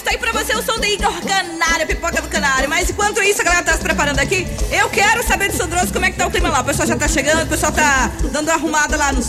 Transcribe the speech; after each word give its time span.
minutos, 0.00 0.02
tá 0.02 0.10
aí 0.10 0.18
pra 0.18 0.32
você 0.32 0.54
o 0.54 0.62
som 0.62 0.78
de 0.80 0.88
Igor 0.88 1.12
Canário, 1.22 1.86
pipoca 1.86 2.20
do 2.20 2.28
Canário. 2.28 2.68
Mas 2.68 2.90
enquanto 2.90 3.22
isso, 3.22 3.40
a 3.40 3.44
galera 3.44 3.62
tá 3.62 3.72
se 3.74 3.80
preparando 3.80 4.18
aqui. 4.18 4.46
Eu 4.70 4.88
quero 4.88 5.22
saber 5.26 5.50
de 5.50 5.56
Sandroso 5.56 5.92
como 5.92 6.04
é 6.04 6.10
que 6.10 6.16
tá 6.16 6.26
o 6.26 6.30
clima 6.30 6.48
lá. 6.48 6.60
O 6.60 6.64
pessoal 6.64 6.88
já 6.88 6.96
tá 6.96 7.08
chegando, 7.08 7.44
o 7.44 7.46
pessoal 7.46 7.72
tá 7.72 8.10
dando 8.32 8.48
uma 8.48 8.54
arrumada 8.54 8.96
lá 8.96 9.12
no 9.12 9.20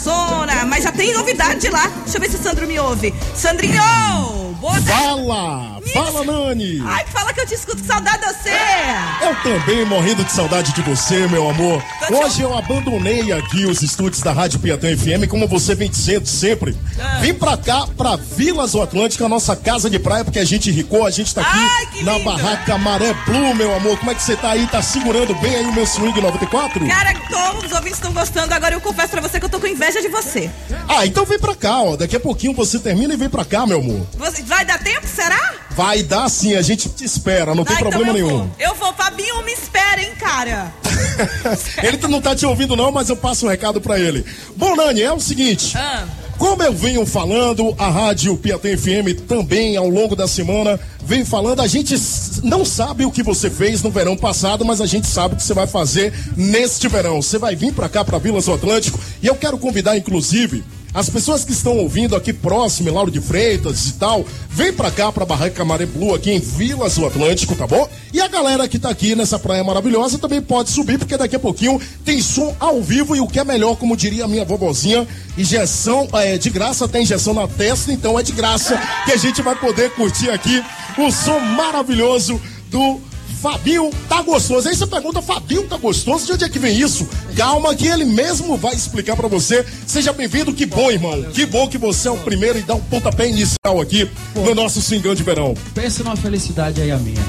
né? 0.45 0.63
mas 0.67 0.83
já 0.83 0.91
tem 0.91 1.13
novidade 1.13 1.69
lá. 1.69 1.87
Deixa 2.03 2.17
eu 2.17 2.21
ver 2.21 2.29
se 2.29 2.37
o 2.37 2.43
Sandro 2.43 2.67
me 2.67 2.79
ouve. 2.79 3.13
Sandrinho! 3.35 4.55
Boa 4.59 4.81
Fala! 4.81 5.70
Fala, 5.93 6.23
Nani! 6.23 6.81
Ai, 6.85 7.05
fala 7.11 7.33
que 7.33 7.41
eu 7.41 7.45
te 7.47 7.55
escuto, 7.55 7.77
que 7.81 7.87
saudade 7.87 8.19
de 8.19 8.27
você! 8.33 8.51
Eu 9.21 9.35
também 9.43 9.85
morrendo 9.85 10.23
de 10.23 10.31
saudade 10.31 10.73
de 10.73 10.81
você, 10.81 11.27
meu 11.27 11.49
amor. 11.49 11.83
Hoje 12.09 12.41
eu 12.41 12.55
abandonei 12.57 13.31
aqui 13.31 13.65
os 13.65 13.81
estúdios 13.81 14.21
da 14.21 14.31
Rádio 14.31 14.59
Piatã 14.59 14.95
FM, 14.95 15.27
como 15.29 15.47
você 15.47 15.73
vem 15.75 15.89
dizendo 15.89 16.27
sempre. 16.27 16.77
Ah. 16.99 17.17
Vim 17.19 17.33
pra 17.33 17.57
cá, 17.57 17.87
pra 17.97 18.15
Vilas 18.15 18.71
do 18.73 18.81
Atlântico, 18.81 19.25
a 19.25 19.29
nossa 19.29 19.55
casa 19.55 19.89
de 19.89 19.97
praia, 19.99 20.23
porque 20.23 20.39
a 20.39 20.45
gente 20.45 20.69
ricou, 20.71 21.05
a 21.05 21.09
gente 21.11 21.33
tá 21.33 21.41
aqui 21.41 21.97
Ai, 21.97 22.03
na 22.03 22.19
barraca 22.19 22.77
Maré 22.77 23.13
Blue, 23.25 23.53
meu 23.55 23.75
amor. 23.75 23.97
Como 23.97 24.11
é 24.11 24.15
que 24.15 24.21
você 24.23 24.35
tá 24.35 24.51
aí? 24.51 24.67
Tá 24.67 24.81
segurando 24.81 25.33
bem 25.35 25.55
aí 25.55 25.65
o 25.65 25.73
meu 25.73 25.85
swing 25.85 26.19
94? 26.21 26.87
Cara, 26.87 27.13
todos 27.29 27.65
os 27.65 27.71
ouvintes 27.71 27.97
estão 27.97 28.13
gostando. 28.13 28.53
Agora 28.53 28.75
eu 28.75 28.81
confesso 28.81 29.09
pra 29.09 29.21
você 29.21 29.39
que 29.39 29.45
eu 29.45 29.49
tô 29.49 29.59
com 29.59 29.67
inveja 29.67 30.01
de 30.01 30.07
você. 30.07 30.49
Ah, 30.87 31.05
então 31.05 31.25
vem 31.25 31.39
pra 31.39 31.55
cá, 31.55 31.81
ó. 31.81 31.95
Daqui 31.95 32.15
a 32.15 32.19
pouquinho 32.19 32.53
você 32.53 32.77
termina 32.79 33.13
e 33.13 33.17
vem 33.17 33.29
pra 33.29 33.43
cá, 33.43 33.65
meu 33.65 33.79
amor. 33.79 34.05
Você- 34.17 34.41
vai 34.43 34.65
dar 34.65 34.79
tempo, 34.79 35.07
será? 35.07 35.53
Vai 35.75 36.03
dar 36.03 36.29
sim, 36.29 36.55
a 36.55 36.61
gente 36.61 36.89
te 36.89 37.05
espera, 37.05 37.55
não 37.55 37.63
tem 37.63 37.75
então 37.75 37.89
problema 37.89 38.11
eu 38.11 38.13
nenhum. 38.13 38.37
Vou. 38.39 38.51
Eu 38.59 38.75
vou, 38.75 38.93
Fabinho, 38.93 39.43
me 39.43 39.53
espera, 39.53 40.01
hein, 40.01 40.11
cara. 40.19 40.73
ele 41.81 41.97
não 42.07 42.21
tá 42.21 42.35
te 42.35 42.45
ouvindo 42.45 42.75
não, 42.75 42.91
mas 42.91 43.09
eu 43.09 43.15
passo 43.15 43.45
um 43.45 43.49
recado 43.49 43.79
pra 43.79 43.99
ele. 43.99 44.25
Bom, 44.55 44.75
Nani, 44.75 45.01
é 45.01 45.11
o 45.11 45.19
seguinte. 45.19 45.77
Ah. 45.77 46.05
Como 46.37 46.63
eu 46.63 46.73
venho 46.73 47.05
falando, 47.05 47.75
a 47.77 47.87
Rádio 47.87 48.35
Piatã 48.35 48.75
FM 48.75 49.27
também 49.27 49.77
ao 49.77 49.87
longo 49.87 50.15
da 50.15 50.27
semana 50.27 50.79
vem 51.05 51.23
falando, 51.23 51.61
a 51.61 51.67
gente 51.67 51.95
não 52.43 52.65
sabe 52.65 53.05
o 53.05 53.11
que 53.11 53.21
você 53.21 53.47
fez 53.47 53.83
no 53.83 53.91
verão 53.91 54.17
passado, 54.17 54.65
mas 54.65 54.81
a 54.81 54.87
gente 54.87 55.05
sabe 55.05 55.35
o 55.35 55.37
que 55.37 55.43
você 55.43 55.53
vai 55.53 55.67
fazer 55.67 56.11
neste 56.35 56.87
verão. 56.87 57.21
Você 57.21 57.37
vai 57.37 57.55
vir 57.55 57.73
pra 57.73 57.87
cá, 57.87 58.03
pra 58.03 58.17
Vilas 58.17 58.45
do 58.45 58.53
Atlântico, 58.53 58.99
e 59.21 59.27
eu 59.27 59.35
quero 59.35 59.55
convidar, 59.59 59.95
inclusive, 59.95 60.63
as 60.93 61.09
pessoas 61.09 61.45
que 61.45 61.51
estão 61.51 61.77
ouvindo 61.77 62.15
aqui 62.15 62.33
próximo, 62.33 62.91
Lauro 62.91 63.09
de 63.09 63.21
Freitas 63.21 63.87
e 63.87 63.93
tal, 63.93 64.25
vem 64.49 64.73
pra 64.73 64.91
cá, 64.91 65.11
pra 65.11 65.25
Barraca 65.25 65.63
Maré 65.63 65.85
Blue, 65.85 66.13
aqui 66.13 66.31
em 66.31 66.39
Vilas 66.39 66.95
do 66.95 67.05
Atlântico, 67.05 67.55
tá 67.55 67.65
bom? 67.65 67.87
E 68.11 68.19
a 68.19 68.27
galera 68.27 68.67
que 68.67 68.77
tá 68.77 68.89
aqui 68.89 69.15
nessa 69.15 69.39
praia 69.39 69.63
maravilhosa 69.63 70.17
também 70.17 70.41
pode 70.41 70.69
subir, 70.69 70.97
porque 70.97 71.15
daqui 71.15 71.35
a 71.35 71.39
pouquinho 71.39 71.79
tem 72.03 72.21
som 72.21 72.53
ao 72.59 72.81
vivo 72.81 73.15
e 73.15 73.21
o 73.21 73.27
que 73.27 73.39
é 73.39 73.43
melhor, 73.43 73.77
como 73.77 73.95
diria 73.95 74.25
a 74.25 74.27
minha 74.27 74.43
vovozinha, 74.43 75.07
injeção 75.37 76.09
é 76.13 76.37
de 76.37 76.49
graça, 76.49 76.87
tem 76.87 77.03
injeção 77.03 77.33
na 77.33 77.47
testa, 77.47 77.91
então 77.91 78.19
é 78.19 78.23
de 78.23 78.33
graça 78.33 78.77
que 79.05 79.13
a 79.13 79.17
gente 79.17 79.41
vai 79.41 79.55
poder 79.55 79.91
curtir 79.91 80.29
aqui 80.29 80.61
o 80.97 81.09
som 81.09 81.39
maravilhoso 81.39 82.39
do 82.69 82.99
Fabinho 83.41 83.89
tá 84.07 84.21
gostoso. 84.21 84.69
Aí 84.69 84.75
você 84.75 84.85
pergunta, 84.85 85.19
Fabinho 85.19 85.63
tá 85.63 85.75
gostoso? 85.75 86.27
De 86.27 86.33
onde 86.33 86.43
é 86.45 86.49
que 86.49 86.59
vem 86.59 86.77
isso? 86.77 87.07
Calma 87.35 87.73
que 87.73 87.87
ele 87.87 88.05
mesmo 88.05 88.55
vai 88.55 88.75
explicar 88.75 89.15
pra 89.15 89.27
você. 89.27 89.65
Seja 89.87 90.13
bem-vindo, 90.13 90.53
que 90.53 90.67
bom, 90.67 90.91
irmão. 90.91 91.23
Que 91.23 91.47
bom 91.47 91.67
que 91.67 91.77
você 91.77 92.07
é 92.07 92.11
o 92.11 92.17
primeiro 92.17 92.59
e 92.59 92.61
dá 92.61 92.75
um 92.75 92.79
pontapé 92.79 93.27
inicial 93.27 93.81
aqui 93.81 94.07
no 94.35 94.53
nosso 94.53 94.79
swingão 94.79 95.15
de 95.15 95.23
verão. 95.23 95.55
Pensa 95.73 96.03
numa 96.03 96.15
felicidade 96.15 96.81
aí 96.81 96.91
a 96.91 96.97
minha. 96.97 97.21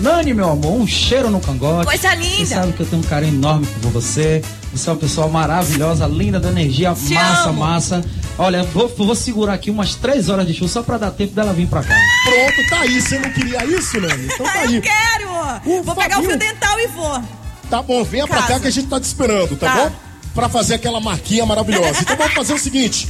Nani, 0.00 0.32
meu 0.32 0.48
amor, 0.48 0.72
um 0.72 0.86
cheiro 0.86 1.28
no 1.28 1.38
cangote. 1.38 1.86
Coisa 1.86 2.14
linda. 2.14 2.46
Você 2.46 2.46
sabe 2.46 2.72
que 2.72 2.80
eu 2.80 2.86
tenho 2.86 3.02
um 3.02 3.04
carinho 3.04 3.34
enorme 3.34 3.66
por 3.82 3.90
você. 3.90 4.42
Você 4.72 4.88
é 4.88 4.92
uma 4.92 4.98
pessoa 4.98 5.28
maravilhosa, 5.28 6.06
linda, 6.06 6.38
da 6.38 6.50
energia, 6.50 6.94
Te 6.94 7.14
massa, 7.14 7.48
amo. 7.48 7.60
massa. 7.60 8.04
Olha, 8.36 8.62
vou, 8.62 8.88
vou 8.96 9.14
segurar 9.14 9.54
aqui 9.54 9.70
umas 9.70 9.94
três 9.94 10.28
horas 10.28 10.46
de 10.46 10.54
show 10.54 10.68
só 10.68 10.82
pra 10.82 10.98
dar 10.98 11.10
tempo 11.10 11.34
dela 11.34 11.52
vir 11.52 11.66
pra 11.66 11.82
cá. 11.82 11.94
Pronto, 12.24 12.68
tá 12.70 12.80
aí. 12.80 13.00
Você 13.00 13.18
não 13.18 13.30
queria 13.30 13.64
isso, 13.64 14.00
Nani? 14.00 14.26
Então 14.26 14.46
tá 14.46 14.64
eu 14.64 14.68
aí. 14.68 14.80
quero. 14.80 15.28
O 15.64 15.82
vou 15.82 15.94
pegar 15.96 16.20
o 16.20 16.22
Fabinho- 16.22 16.30
fio 16.30 16.38
dental 16.38 16.78
e 16.80 16.86
vou. 16.88 17.22
Tá 17.70 17.82
bom, 17.82 18.04
venha 18.04 18.26
pra 18.26 18.36
Casa. 18.42 18.48
cá 18.54 18.60
que 18.60 18.66
a 18.68 18.70
gente 18.70 18.86
tá 18.88 19.00
te 19.00 19.04
esperando, 19.04 19.56
tá, 19.56 19.66
Tá. 19.66 19.84
bom? 19.84 19.92
Pra 20.34 20.48
fazer 20.48 20.74
aquela 20.74 21.00
marquinha 21.00 21.44
maravilhosa. 21.44 22.00
Então 22.02 22.16
vamos 22.16 22.34
fazer 22.34 22.52
o 22.54 22.58
seguinte. 22.58 23.08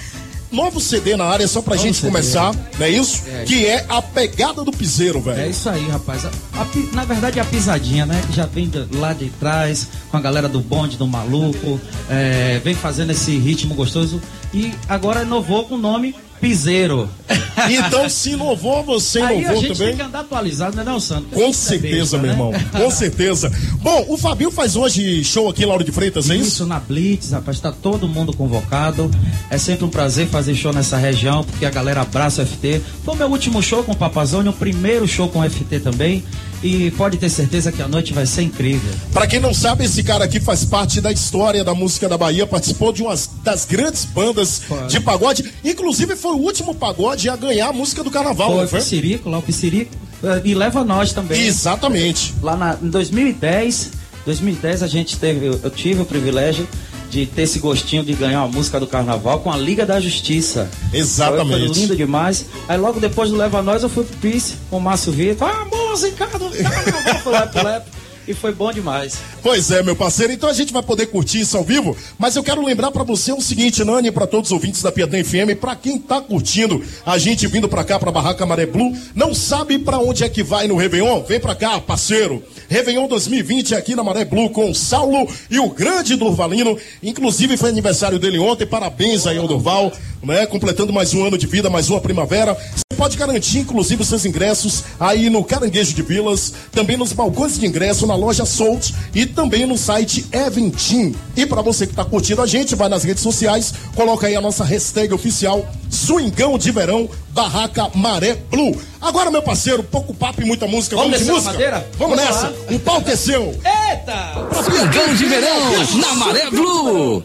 Novo 0.50 0.80
CD 0.80 1.16
na 1.16 1.24
área 1.24 1.46
só 1.46 1.60
pra 1.60 1.74
Novo 1.74 1.86
gente 1.86 1.96
CD. 1.98 2.08
começar, 2.08 2.54
não 2.78 2.86
é 2.86 2.88
isso? 2.90 3.22
É. 3.28 3.44
Que 3.44 3.66
é 3.66 3.84
a 3.88 4.00
pegada 4.00 4.64
do 4.64 4.70
piseiro, 4.72 5.20
velho. 5.20 5.40
É 5.42 5.48
isso 5.48 5.68
aí, 5.68 5.86
rapaz. 5.88 6.24
A- 6.24 6.30
a 6.54 6.66
na 6.94 7.04
verdade, 7.04 7.38
a 7.38 7.44
pisadinha, 7.44 8.06
né? 8.06 8.22
Que 8.26 8.34
já 8.36 8.46
vem 8.46 8.68
de- 8.68 8.86
lá 8.96 9.12
de 9.12 9.28
trás, 9.38 9.88
com 10.10 10.16
a 10.16 10.20
galera 10.20 10.48
do 10.48 10.60
bonde, 10.60 10.96
do 10.96 11.06
maluco, 11.06 11.80
é, 12.08 12.60
vem 12.64 12.74
fazendo 12.74 13.10
esse 13.10 13.36
ritmo 13.38 13.74
gostoso. 13.74 14.20
E 14.54 14.72
agora 14.88 15.22
inovou 15.22 15.64
com 15.64 15.74
o 15.74 15.78
nome 15.78 16.14
Piseiro. 16.40 17.08
Então, 17.88 18.08
se 18.08 18.30
inovou, 18.30 18.82
você 18.84 19.20
Aí 19.20 19.38
a 19.38 19.40
inovou 19.40 19.60
gente 19.62 19.72
também? 19.74 19.88
tem 19.88 19.96
que 19.96 20.02
andar 20.02 20.20
atualizado, 20.20 20.76
né, 20.76 20.84
não, 20.84 21.00
Santo? 21.00 21.28
Com 21.30 21.52
certeza, 21.52 22.18
meu 22.18 22.30
irmão. 22.30 22.52
Com 22.72 22.90
certeza. 22.92 23.50
Bom, 23.80 24.04
o 24.08 24.16
Fabinho 24.18 24.50
faz 24.50 24.76
hoje 24.76 25.22
show 25.24 25.48
aqui 25.48 25.64
Lauro 25.64 25.84
de 25.84 25.92
Freitas, 25.92 26.28
é 26.30 26.36
isso? 26.36 26.48
Isso 26.48 26.66
na 26.66 26.78
Blitz, 26.80 27.30
rapaz, 27.30 27.60
tá 27.60 27.72
todo 27.72 28.08
mundo 28.08 28.32
convocado. 28.36 29.10
É 29.50 29.58
sempre 29.58 29.84
um 29.84 29.88
prazer 29.90 30.28
fazer 30.28 30.54
show 30.54 30.72
nessa 30.72 30.96
região, 30.96 31.44
porque 31.44 31.64
a 31.66 31.70
galera 31.70 32.02
abraça 32.02 32.42
o 32.42 32.46
FT. 32.46 32.80
Foi 33.04 33.14
o 33.14 33.16
meu 33.16 33.28
último 33.28 33.62
show 33.62 33.82
com 33.82 33.92
o 33.92 33.96
Papazone, 33.96 34.48
o 34.48 34.52
primeiro 34.52 35.06
show 35.06 35.28
com 35.28 35.40
o 35.40 35.50
FT 35.50 35.80
também. 35.80 36.24
E 36.60 36.90
pode 36.92 37.16
ter 37.18 37.28
certeza 37.28 37.70
que 37.70 37.80
a 37.80 37.86
noite 37.86 38.12
vai 38.12 38.26
ser 38.26 38.42
incrível. 38.42 38.90
Pra 39.12 39.28
quem 39.28 39.38
não 39.38 39.54
sabe, 39.54 39.84
esse 39.84 40.02
cara 40.02 40.24
aqui 40.24 40.40
faz 40.40 40.64
parte 40.64 41.00
da 41.00 41.12
história 41.12 41.62
da 41.62 41.72
música 41.72 42.08
da 42.08 42.18
Bahia, 42.18 42.48
participou 42.48 42.92
de 42.92 43.00
uma 43.00 43.14
das 43.44 43.64
grandes 43.64 44.04
bandas 44.04 44.62
Foi. 44.66 44.86
de 44.88 44.98
pagode. 44.98 45.44
Inclusive, 45.64 46.16
foi 46.16 46.32
o 46.32 46.38
último 46.38 46.74
pagode 46.74 47.28
a 47.28 47.36
ganhar 47.36 47.47
a 47.60 47.72
música 47.72 48.02
do 48.04 48.10
carnaval, 48.10 48.48
Foi 48.48 48.56
não 48.58 48.64
o 48.64 48.68
foi? 48.68 48.78
Piscirico, 48.80 49.28
lá 49.30 49.38
o 49.38 49.42
Piscirico. 49.42 49.94
eh, 50.22 50.42
E 50.44 50.54
leva 50.54 50.84
nós 50.84 51.12
também. 51.12 51.40
Exatamente. 51.46 52.34
Lá 52.42 52.56
na, 52.56 52.76
em 52.82 52.88
2010, 52.88 53.90
2010 54.24 54.82
a 54.82 54.86
gente 54.86 55.16
teve, 55.16 55.46
eu, 55.46 55.70
tive 55.70 56.02
o 56.02 56.04
privilégio 56.04 56.66
de 57.10 57.24
ter 57.24 57.42
esse 57.42 57.58
gostinho 57.58 58.04
de 58.04 58.12
ganhar 58.12 58.40
uma 58.44 58.48
música 58.48 58.78
do 58.78 58.86
carnaval 58.86 59.40
com 59.40 59.50
a 59.50 59.56
Liga 59.56 59.86
da 59.86 59.98
Justiça. 59.98 60.68
Exatamente. 60.92 61.48
Foi, 61.48 61.68
foi 61.68 61.80
lindo 61.82 61.96
demais. 61.96 62.44
Aí 62.68 62.76
logo 62.76 63.00
depois 63.00 63.30
do 63.30 63.36
Leva 63.36 63.62
Nós 63.62 63.82
eu 63.82 63.88
fui 63.88 64.04
pro 64.04 64.16
Pice 64.18 64.56
com 64.68 64.76
o 64.76 64.80
Márcio 64.80 65.10
Vitor. 65.12 65.48
Ah, 65.48 65.64
música 65.64 66.26
do 66.38 66.50
carnaval, 66.50 67.20
foi 67.22 67.46
pro 67.48 67.64
Lepo. 67.64 67.97
E 68.28 68.34
foi 68.34 68.52
bom 68.52 68.70
demais. 68.70 69.16
Pois 69.42 69.70
é, 69.70 69.82
meu 69.82 69.96
parceiro. 69.96 70.30
Então 70.34 70.50
a 70.50 70.52
gente 70.52 70.70
vai 70.70 70.82
poder 70.82 71.06
curtir 71.06 71.40
isso 71.40 71.56
ao 71.56 71.64
vivo, 71.64 71.96
mas 72.18 72.36
eu 72.36 72.42
quero 72.42 72.62
lembrar 72.62 72.90
pra 72.90 73.02
você 73.02 73.32
o 73.32 73.40
seguinte, 73.40 73.82
Nani, 73.82 74.10
pra 74.10 74.26
todos 74.26 74.50
os 74.50 74.52
ouvintes 74.52 74.82
da 74.82 74.92
Piatã 74.92 75.24
FM, 75.24 75.58
pra 75.58 75.74
quem 75.74 75.98
tá 75.98 76.20
curtindo 76.20 76.84
a 77.06 77.16
gente 77.16 77.46
vindo 77.46 77.70
pra 77.70 77.84
cá, 77.84 77.98
pra 77.98 78.12
Barraca 78.12 78.44
Maré 78.44 78.66
Blue, 78.66 78.94
não 79.14 79.32
sabe 79.34 79.78
pra 79.78 79.98
onde 79.98 80.24
é 80.24 80.28
que 80.28 80.42
vai 80.42 80.68
no 80.68 80.76
Réveillon? 80.76 81.22
Vem 81.22 81.40
pra 81.40 81.54
cá, 81.54 81.80
parceiro. 81.80 82.42
Réveillon 82.68 83.08
2020 83.08 83.74
aqui 83.74 83.96
na 83.96 84.04
Maré 84.04 84.26
Blue 84.26 84.50
com 84.50 84.70
o 84.70 84.74
Saulo 84.74 85.26
e 85.50 85.58
o 85.58 85.70
grande 85.70 86.14
Durvalino. 86.14 86.76
Inclusive 87.02 87.56
foi 87.56 87.70
aniversário 87.70 88.18
dele 88.18 88.38
ontem. 88.38 88.66
Parabéns 88.66 89.26
aí 89.26 89.38
ao 89.38 89.48
Durval, 89.48 89.90
né? 90.22 90.44
Completando 90.44 90.92
mais 90.92 91.14
um 91.14 91.24
ano 91.24 91.38
de 91.38 91.46
vida, 91.46 91.70
mais 91.70 91.88
uma 91.88 92.00
primavera. 92.00 92.54
Pode 92.98 93.16
garantir, 93.16 93.60
inclusive, 93.60 94.02
os 94.02 94.08
seus 94.08 94.24
ingressos 94.24 94.82
aí 94.98 95.30
no 95.30 95.44
Caranguejo 95.44 95.94
de 95.94 96.02
Vilas, 96.02 96.52
também 96.72 96.96
nos 96.96 97.12
balcões 97.12 97.56
de 97.56 97.64
ingresso 97.64 98.08
na 98.08 98.16
loja 98.16 98.44
Solt 98.44 98.90
e 99.14 99.24
também 99.24 99.64
no 99.66 99.78
site 99.78 100.26
Eventim. 100.32 101.14
E 101.36 101.46
para 101.46 101.62
você 101.62 101.86
que 101.86 101.94
tá 101.94 102.04
curtindo 102.04 102.42
a 102.42 102.46
gente, 102.46 102.74
vai 102.74 102.88
nas 102.88 103.04
redes 103.04 103.22
sociais, 103.22 103.72
coloca 103.94 104.26
aí 104.26 104.34
a 104.34 104.40
nossa 104.40 104.64
hashtag 104.64 105.14
oficial 105.14 105.64
Swingão 105.88 106.58
de 106.58 106.72
Verão 106.72 107.08
Barraca 107.28 107.88
Maré 107.94 108.34
Blue. 108.34 108.76
Agora, 109.00 109.30
meu 109.30 109.42
parceiro, 109.42 109.84
pouco 109.84 110.12
papo 110.12 110.42
e 110.42 110.44
muita 110.44 110.66
música. 110.66 110.96
Vamos 110.96 111.12
Vamos, 111.12 111.24
de 111.24 111.32
música? 111.32 111.52
madeira? 111.52 111.88
Vamos, 111.96 112.16
Vamos 112.16 112.34
nessa. 112.34 112.48
lá. 112.48 113.04
O 113.06 113.10
é 113.10 113.16
seu. 113.16 113.42
Eita! 113.90 114.64
Swingão 114.64 115.14
de 115.14 115.24
verão, 115.24 116.00
na 116.00 116.14
Maré 116.16 116.50
Blue. 116.50 117.24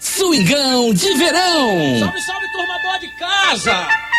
Swingão 0.00 0.94
de 0.94 1.12
verão. 1.18 1.98
Salve, 1.98 2.22
salve, 2.22 2.46
turma 2.52 2.78
boa 2.82 2.98
de 2.98 3.08
casa! 3.18 4.13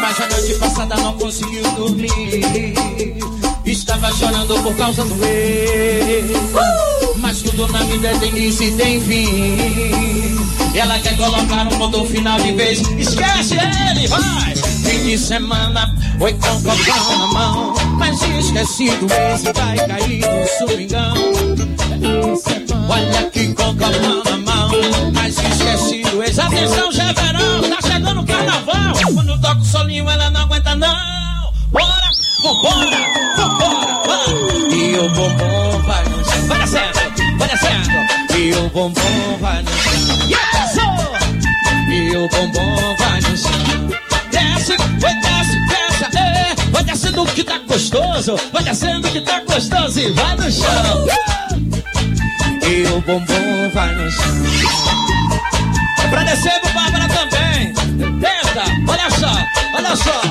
Mas 0.00 0.20
a 0.20 0.28
noite 0.28 0.54
passada 0.60 0.96
não 0.96 1.18
conseguiu 1.18 1.62
dormir. 1.72 2.74
Estava 3.64 4.12
chorando 4.12 4.62
por 4.62 4.76
causa 4.76 5.04
do 5.04 5.24
ex. 5.24 6.26
Mas 7.16 7.42
tudo 7.42 7.66
na 7.68 7.80
vida 7.80 8.16
tem 8.20 8.28
início 8.28 8.68
e 8.68 8.72
tem 8.76 9.00
fim. 9.00 10.78
Ela 10.78 10.98
quer 11.00 11.16
colocar 11.16 11.66
um 11.66 11.78
ponto 11.78 12.04
final 12.04 12.38
de 12.38 12.52
vez. 12.52 12.78
Esquece 12.96 13.54
ele, 13.54 14.06
vai! 14.06 14.73
Fim 14.94 15.02
de 15.08 15.18
semana, 15.18 15.92
foi 16.20 16.32
com 16.34 16.62
copão 16.62 17.18
na 17.18 17.26
mão. 17.26 17.74
Mas 17.98 18.22
esqueci 18.22 18.90
do 18.98 19.12
ex 19.12 19.42
e 19.42 19.52
vai 19.52 19.76
cair 19.88 20.20
no 20.20 20.68
swingão. 20.68 21.14
Olha 22.88 23.28
que 23.30 23.48
com 23.54 23.74
copão 23.74 24.22
na 24.24 24.36
mão. 24.38 24.70
Mas 25.12 25.36
esqueci 25.36 26.02
do 26.08 26.22
ex. 26.22 26.38
Atenção, 26.38 26.92
já 26.92 27.10
é 27.10 27.12
verão, 27.12 27.62
tá 27.70 27.88
chegando 27.88 28.20
o 28.20 28.24
carnaval. 28.24 28.94
Quando 29.12 29.40
toca 29.40 29.60
o 29.60 29.64
solinho, 29.64 30.08
ela 30.08 30.30
não 30.30 30.42
aguenta, 30.42 30.76
não. 30.76 31.52
Bora, 31.72 32.10
vambora, 32.44 32.96
vambora, 33.36 34.00
vai. 34.06 34.28
E 34.78 34.96
o 34.96 35.08
bombom 35.08 35.82
vai, 35.86 36.04
vai 36.04 36.58
descendo, 36.60 37.38
vai 37.38 37.48
descendo. 37.48 38.38
E 38.38 38.54
o 38.54 38.68
bumbum 38.68 39.38
vai 39.40 39.60
no 39.60 39.70
chão. 40.72 40.94
E 41.90 42.16
o 42.16 42.28
bumbum 42.28 42.96
vai 42.96 43.20
no. 43.22 44.03
Desce, 44.44 44.76
vai 44.76 45.14
desce, 45.20 45.58
desce, 45.68 46.18
é. 46.18 46.54
Vai 46.70 46.84
descendo 46.84 47.24
que 47.26 47.44
tá 47.44 47.58
gostoso. 47.58 48.36
Vai 48.52 48.62
descendo 48.62 49.08
que 49.08 49.20
tá 49.20 49.40
gostoso 49.40 50.00
e 50.00 50.10
vai 50.12 50.36
no 50.36 50.50
chão. 50.50 51.06
E 52.66 52.82
o 52.92 53.00
bumbum 53.00 53.70
vai 53.72 53.94
no 53.94 54.10
chão. 54.10 54.24
É 56.02 56.08
pra 56.08 56.24
descer 56.24 56.60
pro 56.60 56.72
Bárbara 56.72 57.08
também. 57.08 57.72
Tenta, 58.20 58.64
olha 58.86 59.10
só, 59.10 59.32
olha 59.74 59.96
só. 59.96 60.22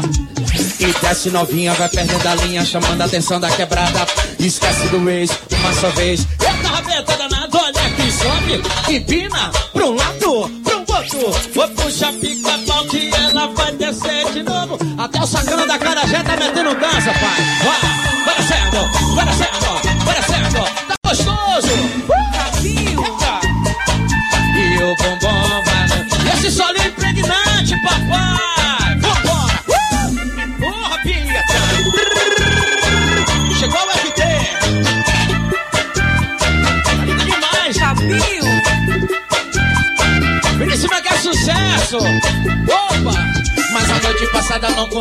E 0.79 0.93
desce 1.01 1.29
novinha, 1.31 1.73
vai 1.73 1.89
perdendo 1.89 2.27
a 2.27 2.35
linha, 2.35 2.65
chamando 2.65 3.01
a 3.01 3.05
atenção 3.05 3.39
da 3.39 3.49
quebrada. 3.49 4.05
Esquece 4.39 4.87
do 4.89 5.09
ex, 5.09 5.31
uma 5.51 5.73
só 5.73 5.89
vez. 5.89 6.27
Eita, 6.39 6.67
rabeta 6.67 7.17
danada, 7.17 7.57
olha 7.57 7.89
que 7.91 8.11
sobe. 8.11 8.61
Empina 8.95 9.49
pra 9.71 9.85
um 9.85 9.95
lado, 9.95 10.61
pra 10.63 10.72
Vou 10.93 11.67
puxar 11.69 12.13
pica-pau 12.13 12.85
que 12.85 13.09
ela 13.15 13.47
vai 13.47 13.71
descer 13.73 14.31
de 14.31 14.43
novo. 14.43 14.77
Até 14.95 15.19
o 15.21 15.25
sacana 15.25 15.65
da 15.65 15.79
cara 15.79 16.05
já 16.05 16.23
tá 16.23 16.37
metendo 16.37 16.75
dança, 16.75 17.11
pai. 17.13 17.41
Vai, 17.65 18.25
vai 18.25 18.35
descendo, 18.35 19.15
vai 19.15 19.25
descendo, 19.25 19.72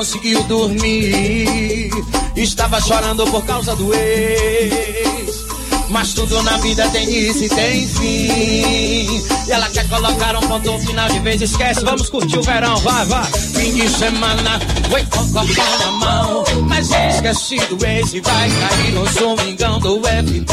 conseguiu 0.03 0.43
dormir. 0.45 1.89
Estava 2.35 2.81
chorando 2.81 3.25
por 3.27 3.45
causa 3.45 3.77
do 3.77 3.95
ex. 3.95 5.47
Mas 5.91 6.13
tudo 6.13 6.43
na 6.43 6.57
vida 6.57 6.89
tem 6.89 7.05
início 7.05 7.45
e 7.45 7.49
tem 7.49 7.87
fim. 7.87 9.23
E 9.47 9.53
ela 9.53 9.71
quer 9.71 9.89
colocar 9.89 10.37
um 10.37 10.41
ponto 10.41 10.77
final 10.81 11.09
de 11.09 11.21
vez. 11.21 11.41
Esquece, 11.41 11.85
vamos 11.85 12.11
curtir 12.11 12.37
o 12.37 12.43
verão, 12.43 12.77
vai, 12.79 13.07
vai. 13.07 13.31
Fim 13.31 13.75
de 13.75 13.89
semana, 13.91 14.61
oi, 14.93 15.07
com 15.07 15.21
o 15.21 15.27
copão 15.29 15.79
na 15.79 15.93
mão. 15.93 16.45
Mas 16.67 16.91
esqueci 16.91 17.61
do 17.67 17.87
ex 17.87 18.13
e 18.13 18.21
vai 18.23 18.51
cair 18.51 18.93
no 18.95 19.05
domingão 19.05 19.79
do 19.79 20.01
FT. 20.01 20.53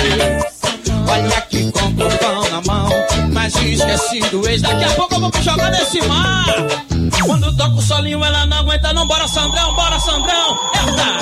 Olha 1.09 1.37
aqui 1.39 1.71
com 1.71 1.91
pão 1.95 2.49
na 2.51 2.61
mão, 2.71 2.89
mas 3.33 3.55
esqueci 3.55 4.19
do 4.29 4.47
ex. 4.47 4.61
Daqui 4.61 4.83
a 4.83 4.89
pouco 4.91 5.15
eu 5.15 5.21
vou 5.21 5.31
jogar 5.41 5.71
nesse 5.71 5.99
mar. 6.03 6.88
Quando 7.25 7.55
toco 7.55 7.77
o 7.77 7.81
solinho, 7.81 8.23
ela 8.23 8.45
não 8.45 8.57
aguenta, 8.59 8.93
não. 8.93 9.05
Bora, 9.07 9.27
Sandrão, 9.27 9.75
bora, 9.75 9.99
Sandrão. 9.99 10.57
Eita, 10.73 11.19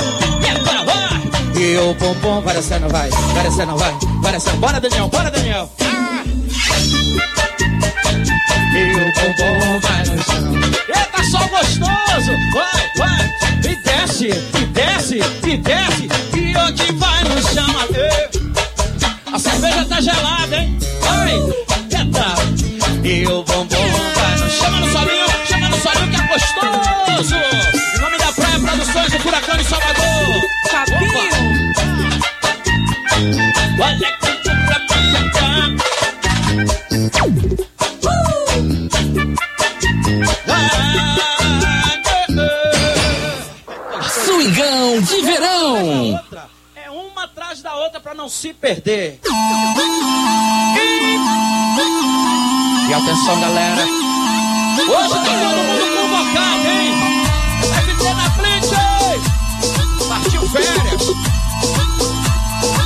eita, 0.48 0.84
vai. 0.86 1.62
E 1.62 1.78
o 1.78 1.96
pompom 1.96 2.42
descendo, 2.42 2.88
vai, 2.90 3.10
descendo, 3.44 3.78
vai, 3.78 3.94
vai 4.22 4.32
descendo. 4.32 4.58
Bora, 4.58 4.80
Daniel, 4.80 5.08
bora, 5.08 5.32
Daniel. 5.32 5.70
Ah. 5.82 6.24
E 8.76 8.94
o 8.96 9.14
pompom 9.14 9.80
vai 9.82 10.04
no 10.06 10.24
chão. 10.24 10.54
Eita, 10.88 11.24
sol 11.32 11.48
gostoso. 11.50 12.32
Vai, 12.54 12.92
vai. 12.98 13.38
E 13.64 13.76
desce, 13.84 14.28
e 14.28 14.66
desce, 14.66 15.20
e 15.46 15.58
desce. 15.58 16.08
E 16.36 16.56
hoje 16.58 16.92
vai 16.94 17.24
no 17.24 17.42
chão. 17.42 17.68
A 19.34 19.40
cerveja 19.40 19.86
tá 19.86 20.02
gelada, 20.02 20.58
hein? 20.58 20.78
Vai! 21.02 21.34
Eita! 21.92 22.36
E 23.04 23.26
o 23.28 23.44
bombom 23.44 23.68
vai 24.16 24.38
no... 24.38 24.50
Chama 24.50 24.80
no 24.80 24.92
solinho, 24.92 25.17
Em 27.20 28.00
nome 28.00 28.18
da 28.20 28.32
Praia 28.32 28.60
Produções 28.60 29.12
do 29.12 29.20
Furacão 29.20 29.58
de 29.58 29.64
Salvador! 29.64 30.42
Fabinho. 30.70 31.74
Olha 33.82 33.98
que 33.98 34.18
pra 34.20 34.38
de 45.02 45.22
verão. 45.22 46.20
É 46.76 46.90
uma 46.90 47.24
atrás 47.24 47.62
da 47.62 47.76
outra 47.76 48.00
pra 48.00 48.14
não 48.14 48.30
se 48.30 48.54
perder. 48.54 49.20
E 52.90 52.94
atenção, 52.94 53.42
galera. 53.42 54.07
Hoje 54.80 55.10
tá 55.10 55.24
todo 55.24 55.58
mundo 55.58 55.86
convocado, 55.96 56.68
hein? 56.68 56.94
FT 57.62 58.14
na 58.14 58.30
frente! 58.32 58.76
Partiu 60.08 60.42
férias. 60.50 61.02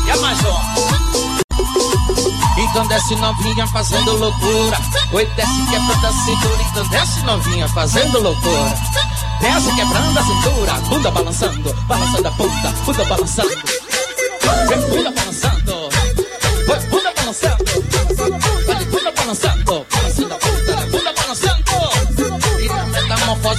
E 0.05 0.11
a 0.11 0.17
mais 0.17 0.39
um. 0.45 0.55
Então 2.61 2.87
desce 2.87 3.15
novinha 3.15 3.67
fazendo 3.67 4.15
loucura. 4.15 4.77
Oi, 5.11 5.25
desce 5.35 5.65
quebrando 5.69 6.07
a 6.07 6.11
cintura. 6.11 6.63
Então 6.71 6.87
desce 6.87 7.19
novinha 7.23 7.67
fazendo 7.67 8.21
loucura. 8.21 8.73
Desce 9.41 9.75
quebrando 9.75 10.17
a 10.17 10.23
cintura. 10.23 10.73
Bunda 10.87 11.11
balançando, 11.11 11.73
balançando 11.87 12.27
a 12.27 12.31
bunda, 12.31 12.73
bunda 12.85 13.05
balançando. 13.05 13.49
Vem 14.69 14.79
bunda 14.89 15.11
balançando. 15.11 15.89
Vai 16.67 16.79
bunda 16.87 17.13
balançando. 17.17 17.80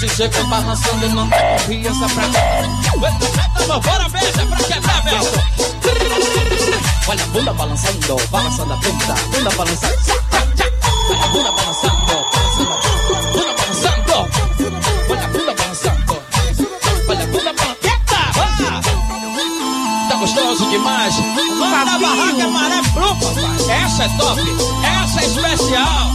Metamorfose 0.03 0.09
chega 0.09 0.45
balançando. 0.45 1.09
Não 1.11 1.29
dá 1.29 1.37
confiança 1.37 2.09
pra 2.09 2.25
cá. 2.29 2.41
Vai 2.99 3.13
metamorfose, 3.13 3.81
bora, 3.81 4.09
beija 4.09 4.47
pra 4.47 4.57
quebrar, 4.57 5.03
Beto. 5.03 5.43
Olha 7.09 7.23
a 7.23 7.27
bunda 7.29 7.53
balançando, 7.53 8.17
balançando 8.31 8.73
a 8.73 8.77
bunda, 8.77 9.15
bunda 9.33 9.51
balançando. 9.51 9.95
Olha 11.11 11.25
a 11.25 11.29
bunda 11.29 11.53
balançando, 11.53 12.07
balançando 12.07 12.73
a 12.73 13.27
bunda, 13.33 13.53
balançando. 13.55 14.13
Olha 15.09 15.25
a 15.25 15.29
bunda 15.29 15.55
balançando. 15.55 16.23
Olha 17.09 17.23
a 17.23 17.27
bunda 17.27 17.53
balançando. 17.53 17.93
Tá 20.09 20.15
gostoso 20.17 20.71
demais. 20.71 21.17
O 21.19 21.23
nome 21.23 21.85
da 21.85 21.99
barraca 21.99 22.43
é 22.43 22.47
Maré 22.47 22.83
Bru, 22.93 23.15
papai. 23.17 23.85
Essa 23.85 24.05
é 24.05 24.09
top. 24.17 24.41
Essa 24.85 25.21
é 25.21 25.25
especial. 25.27 26.13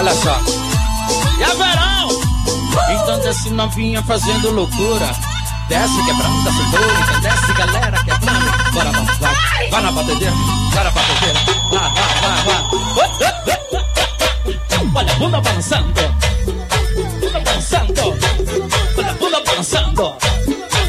Olha 0.00 0.14
só. 0.14 0.34
E 1.38 1.44
a 1.44 1.48
verão? 1.48 2.08
Então 2.90 3.20
desce 3.20 3.50
novinha 3.50 4.02
fazendo 4.02 4.50
loucura. 4.50 5.10
Desce 5.68 6.04
quebrando 6.06 6.48
a 6.48 6.52
cintura, 6.52 7.20
desce 7.20 7.52
galera 7.52 8.02
quebrando. 8.02 8.72
Bora, 8.72 8.92
vai, 8.92 9.16
vai, 9.18 9.68
vai 9.68 9.82
na 9.82 9.92
batedeira, 9.92 10.34
vai 10.72 10.84
na 10.84 10.90
batedeira. 10.90 11.40
Vai, 11.70 11.90
vai, 11.92 12.44
vai. 12.46 12.70
Olha 14.94 15.12
a 15.12 15.16
bunda 15.16 15.40
balançando. 15.42 15.92
Bunda 17.20 17.40
balançando. 17.40 18.18
Olha 18.96 19.10
a 19.10 19.14
bunda 19.14 19.40
balançando. 19.44 20.16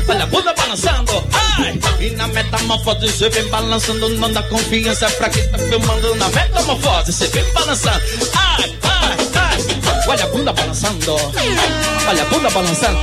Olha 0.08 0.24
a 0.24 0.27
bunda 0.27 0.53
balançando. 0.53 1.24
Ai! 1.58 1.80
E 2.00 2.10
na 2.12 2.27
metamorfose 2.30 3.12
você 3.12 3.30
vem 3.30 3.50
balançando. 3.50 4.08
Não 4.08 4.32
dá 4.32 4.41
confiança 4.44 5.10
pra 5.12 5.30
quem 5.30 5.46
tá 5.50 5.58
filmando. 5.58 6.15
Na 6.15 6.30
metamorfose 6.30 7.12
você 7.12 7.27
vem 7.27 7.44
balançando. 7.51 8.01
Ai. 8.38 8.81
Olha 10.12 10.25
a 10.25 10.27
bunda 10.27 10.51
balançando. 10.51 11.15
Olha 12.06 12.22
a 12.22 12.25
bunda 12.25 12.50
balançando. 12.50 13.00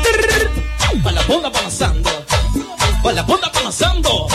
Olha 1.06 1.20
a 1.20 1.24
bunda 1.24 1.48
balançando. 1.48 2.10
Olha 3.02 3.20
a 3.20 3.24
bunda 3.24 3.48
balançando. 3.48 4.26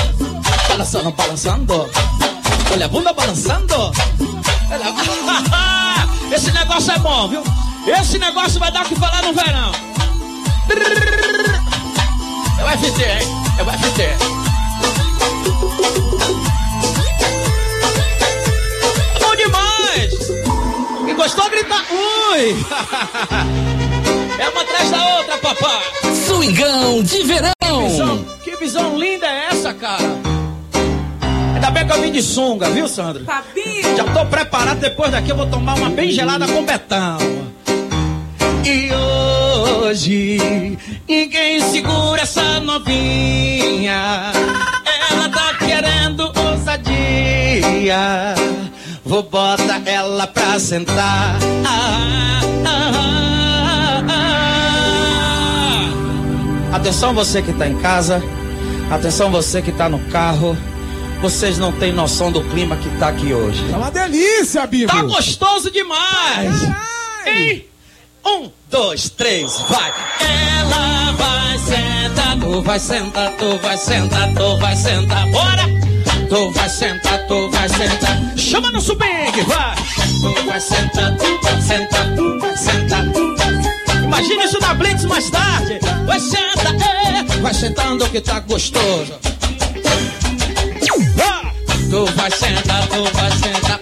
Balançando, 0.67 1.11
balançando. 1.11 1.89
Olha 2.71 2.85
a 2.85 2.89
bunda 2.89 3.13
balançando. 3.13 3.75
Olha... 4.71 4.91
Esse 6.35 6.51
negócio 6.51 6.93
é 6.93 6.97
bom, 6.97 7.27
viu? 7.27 7.43
Esse 7.85 8.17
negócio 8.17 8.59
vai 8.59 8.71
dar 8.71 8.83
o 8.83 8.89
que 8.89 8.95
falar 8.95 9.21
no 9.21 9.33
verão. 9.33 9.71
É 12.57 12.63
o 12.63 12.77
FT, 12.79 13.03
hein? 13.03 13.27
É 13.59 13.61
o 13.61 13.65
FT. 13.67 14.33
gostou, 21.23 21.49
grita 21.49 21.75
ui! 21.89 22.55
É 24.39 24.49
uma 24.49 24.61
atrás 24.61 24.89
da 24.89 25.17
outra, 25.17 25.37
papai! 25.37 25.83
Swingão 26.25 27.03
de 27.03 27.23
verão. 27.23 27.87
Visão, 27.87 28.25
que 28.43 28.55
visão 28.57 28.97
linda 28.97 29.27
é 29.27 29.45
essa, 29.51 29.73
cara? 29.73 30.03
Ainda 31.53 31.69
bem 31.69 31.85
que 31.85 31.93
eu 31.93 32.01
vim 32.01 32.11
de 32.11 32.21
sunga, 32.21 32.69
viu, 32.71 32.87
Sandro? 32.87 33.23
Fabinho. 33.23 33.95
Já 33.95 34.03
tô 34.05 34.25
preparado, 34.25 34.79
depois 34.79 35.11
daqui 35.11 35.29
eu 35.29 35.35
vou 35.37 35.45
tomar 35.45 35.75
uma 35.75 35.91
bem 35.91 36.11
gelada 36.11 36.47
com 36.47 36.65
betão. 36.65 37.17
E 38.65 38.91
hoje 38.91 40.77
ninguém 41.07 41.61
segura 41.61 42.23
essa 42.23 42.59
novinha. 42.59 44.31
Ela 45.11 45.29
tá 45.29 45.53
querendo 45.59 46.33
ousadia. 46.35 48.33
Vou 49.13 49.21
botar 49.21 49.79
ela 49.85 50.25
pra 50.25 50.59
sentar. 50.59 51.37
Ah, 51.67 52.41
ah, 52.65 54.01
ah. 56.71 56.75
Atenção 56.75 57.13
você 57.13 57.43
que 57.43 57.53
tá 57.53 57.67
em 57.67 57.77
casa. 57.77 58.23
Atenção 58.89 59.29
você 59.29 59.61
que 59.61 59.71
tá 59.71 59.87
no 59.87 59.99
carro. 60.09 60.57
Vocês 61.21 61.59
não 61.59 61.71
têm 61.71 61.93
noção 61.93 62.31
do 62.31 62.43
clima 62.45 62.75
que 62.75 62.89
tá 62.97 63.09
aqui 63.09 63.31
hoje. 63.31 63.63
Tá 63.69 63.77
uma 63.77 63.91
delícia, 63.91 64.65
Bibo. 64.65 64.91
Tá 64.91 65.03
gostoso 65.03 65.69
demais. 65.69 66.63
E 67.27 67.67
um, 68.25 68.49
dois, 68.67 69.11
três, 69.11 69.59
vai. 69.69 69.93
Ela 70.21 71.11
vai 71.11 71.59
sentar, 71.59 72.39
tu 72.39 72.63
vai 72.63 72.79
sentar, 72.79 73.31
tu 73.33 73.59
vai 73.59 73.77
sentar, 73.77 74.33
tu 74.33 74.57
vai 74.57 74.75
sentar, 74.75 75.29
bora. 75.29 75.92
Tu 76.33 76.49
vai 76.49 76.67
sentar, 76.67 77.27
tu 77.27 77.47
vai 77.51 77.69
sentar. 77.69 78.17
Chama 78.35 78.71
no 78.71 78.81
swing, 78.81 79.41
vai. 79.45 79.75
Tu 80.19 80.45
vai 80.47 80.59
sentar, 80.59 81.15
tu 81.15 81.41
vai 81.43 81.61
sentar, 81.61 82.15
tu 82.15 82.39
vai 82.39 82.57
sentar. 82.57 83.05
Imagina 84.03 84.43
isso 84.43 84.59
na 84.59 84.73
Blitz 84.73 85.05
mais 85.05 85.29
tarde. 85.29 85.77
Vai 86.07 86.19
sentar, 86.19 86.73
é. 86.73 87.23
Vai 87.39 87.53
sentando 87.53 88.09
que 88.09 88.19
tá 88.19 88.39
gostoso. 88.39 89.13
Ah! 91.21 91.51
Tu 91.91 92.05
vai 92.15 92.31
sentar, 92.31 92.87
tu 92.87 93.03
vai 93.13 93.31
sentar. 93.31 93.79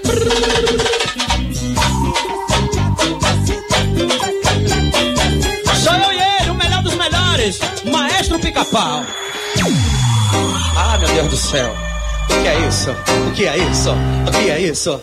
Sou 5.82 5.94
eu 5.94 6.12
e 6.12 6.42
ele, 6.42 6.50
o 6.50 6.56
melhor 6.56 6.84
dos 6.84 6.96
melhores, 6.96 7.60
Maestro 7.90 8.38
Pica-Pau. 8.40 9.06
Ah, 10.76 10.98
meu 10.98 11.08
Deus 11.08 11.30
do 11.30 11.38
céu. 11.38 11.92
Que 12.42 12.48
é 12.48 12.68
isso? 12.68 12.90
O 12.90 13.32
que 13.34 13.46
é 13.46 13.56
isso? 13.56 13.92
O 13.92 14.32
que 14.32 14.50
é 14.50 14.60
isso? 14.60 15.00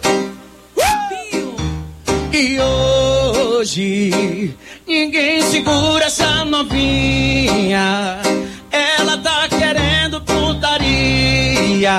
E 2.33 2.59
hoje 2.61 4.57
ninguém 4.85 5.40
segura 5.42 6.07
essa 6.07 6.45
novinha. 6.45 8.18
Ela 8.73 9.18
tá 9.18 9.49
querendo 9.49 10.21
putaria. 10.23 11.92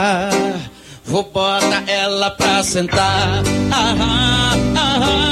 Vou 1.05 1.23
botar 1.23 1.83
ela 1.87 2.31
pra 2.31 2.61
sentar. 2.61 3.41
Ah, 3.71 3.95
ah, 3.95 4.57
ah. 4.75 5.29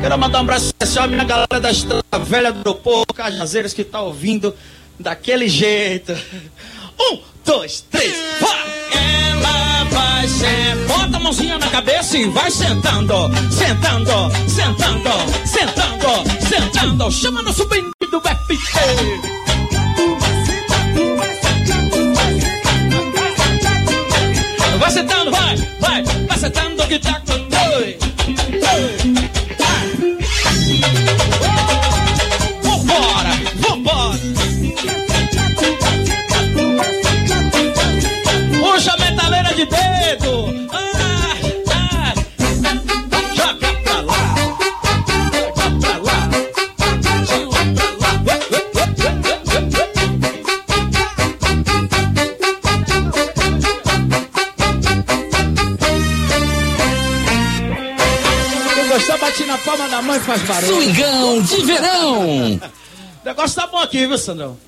Quero 0.00 0.18
mandar 0.18 0.38
um 0.38 0.42
abraço 0.42 0.66
especial 0.66 1.06
à 1.06 1.08
minha 1.08 1.24
galera 1.24 1.58
da 1.60 1.72
Estrada 1.72 2.18
Velha 2.24 2.52
do 2.52 2.58
Aeroporto, 2.58 3.12
Cajazeiras 3.12 3.72
que 3.72 3.82
tá 3.82 4.00
ouvindo 4.00 4.54
daquele 4.98 5.48
jeito. 5.48 6.12
Um, 6.98 7.18
dois, 7.44 7.84
três, 7.90 8.14
vai! 8.40 8.74
Ela 8.92 9.84
vai 9.84 10.28
ser. 10.28 10.76
Bota 10.86 11.16
a 11.16 11.20
mãozinha 11.20 11.58
na 11.58 11.68
cabeça 11.68 12.16
e 12.16 12.28
vai 12.30 12.50
sentando, 12.50 13.14
sentando, 13.50 14.30
sentando, 14.48 15.10
sentando, 15.44 16.48
sentando. 16.48 17.10
Chama 17.10 17.42
no 17.42 17.52
subindo 17.52 17.90
do 18.10 18.20
FT. 18.20 19.44
Vai 24.78 24.90
sentando, 24.90 25.30
vai, 25.30 25.56
vai, 25.80 26.02
vai 26.02 26.38
sentando 26.38 26.86
que 26.86 26.98
tá 26.98 27.20
com 27.20 27.48
dois. 27.48 29.03
Na 60.04 60.12
palma 60.12 60.12
da 60.12 60.12
mão 60.12 60.16
e 60.16 60.20
faz 60.20 60.42
barulho. 60.42 60.74
Swingão 60.74 61.42
de 61.42 61.62
verão. 61.62 62.60
O 63.24 63.26
negócio 63.26 63.56
tá 63.56 63.66
bom 63.66 63.78
aqui, 63.78 64.06
viu, 64.06 64.18
Sandrão? 64.18 64.58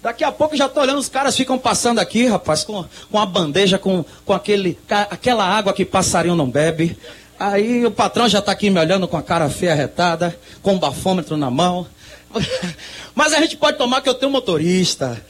Daqui 0.00 0.22
a 0.22 0.30
pouco 0.30 0.56
já 0.56 0.68
tô 0.68 0.80
olhando, 0.80 1.00
os 1.00 1.08
caras 1.08 1.36
ficam 1.36 1.58
passando 1.58 1.98
aqui, 1.98 2.28
rapaz, 2.28 2.62
com, 2.62 2.84
com 3.10 3.18
a 3.18 3.26
bandeja, 3.26 3.76
com, 3.76 4.04
com 4.24 4.32
aquele, 4.32 4.78
aquela 4.88 5.44
água 5.44 5.72
que 5.72 5.84
passarinho 5.84 6.36
não 6.36 6.48
bebe. 6.48 6.96
Aí 7.40 7.84
o 7.84 7.90
patrão 7.90 8.28
já 8.28 8.40
tá 8.40 8.52
aqui 8.52 8.70
me 8.70 8.78
olhando 8.78 9.08
com 9.08 9.16
a 9.16 9.22
cara 9.22 9.50
feia 9.50 9.74
retada, 9.74 10.38
com 10.62 10.74
um 10.74 10.78
bafômetro 10.78 11.36
na 11.36 11.50
mão. 11.50 11.88
Mas 13.16 13.32
a 13.32 13.40
gente 13.40 13.56
pode 13.56 13.76
tomar 13.76 14.00
que 14.00 14.08
eu 14.08 14.14
tenho 14.14 14.30
motorista. 14.30 15.20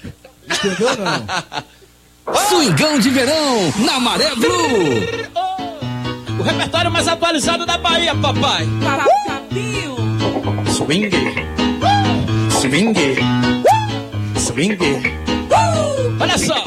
Entendeu, 0.45 0.91
não? 0.99 2.37
Swingão 2.49 2.99
de 2.99 3.09
verão 3.09 3.73
na 3.79 3.99
Maré 3.99 4.35
Blue. 4.35 5.48
O 6.39 6.43
repertório 6.43 6.91
mais 6.91 7.09
atualizado 7.09 7.67
da 7.67 7.77
Bahia, 7.79 8.15
papai. 8.15 8.67
Papinho. 9.27 9.97
Swing. 10.67 11.11
Swing. 12.51 12.95
Swing. 14.37 14.79
Olha 16.21 16.39
só. 16.39 16.65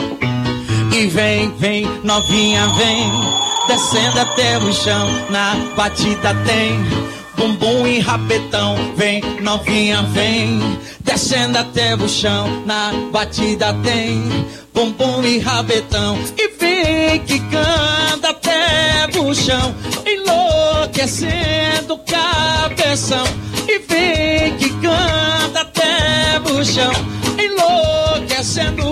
E 0.93 1.07
vem, 1.07 1.51
vem, 1.57 1.85
novinha, 2.03 2.67
vem. 2.75 3.11
Descendo 3.67 4.19
até 4.19 4.57
o 4.57 4.73
chão, 4.73 5.07
na 5.29 5.55
batida 5.75 6.35
tem. 6.45 7.20
Bumbum 7.35 7.87
e 7.87 7.99
rabetão, 7.99 8.75
vem, 8.95 9.21
novinha, 9.41 10.03
vem. 10.03 10.79
Descendo 10.99 11.57
até 11.57 11.95
o 11.95 12.07
chão, 12.07 12.63
na 12.65 12.91
batida 13.11 13.73
tem. 13.83 14.23
Bumbum 14.73 15.23
e 15.23 15.39
rabetão. 15.39 16.17
E 16.37 16.47
vem 16.59 17.19
que 17.25 17.39
canta 17.39 18.29
até 18.29 19.19
o 19.19 19.33
chão, 19.33 19.75
enlouquecendo 20.05 21.93
o 21.95 21.99
cabeção. 21.99 23.23
E 23.67 23.79
vem 23.79 24.57
que 24.57 24.69
canta 24.81 25.61
até 25.61 26.39
o 26.51 26.63
chão, 26.63 26.91
enlouquecendo. 27.37 28.83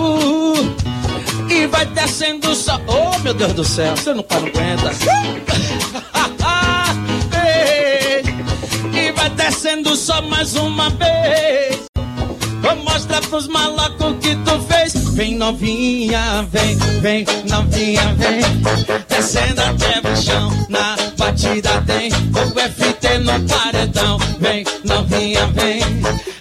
E 1.50 1.66
vai 1.66 1.84
descendo 1.86 2.54
só. 2.54 2.80
Oh, 2.86 3.18
meu 3.18 3.34
Deus 3.34 3.52
do 3.52 3.64
céu, 3.64 3.96
você 3.96 4.14
não 4.14 4.24
não 4.30 4.38
aguenta. 4.38 4.90
descendo 9.80 9.96
só 9.96 10.22
mais 10.22 10.54
uma 10.54 10.90
vez. 10.90 11.80
Vou 12.62 12.76
mostrar 12.76 13.20
pros 13.22 13.48
malocos 13.48 14.16
que 14.20 14.36
tu 14.36 14.60
fez. 14.62 14.92
Vem 15.14 15.36
novinha, 15.36 16.46
vem, 16.50 16.76
vem 17.00 17.26
novinha, 17.48 18.14
vem. 18.14 18.40
Descendo 19.08 19.60
até 19.60 20.00
o 20.08 20.16
chão, 20.16 20.50
na 20.68 20.96
batida 21.16 21.82
tem. 21.86 22.10
O 22.10 22.60
FT 22.70 23.18
no 23.18 23.48
paredão. 23.48 24.18
Vem 24.38 24.64
novinha, 24.84 25.46
vem. 25.48 25.80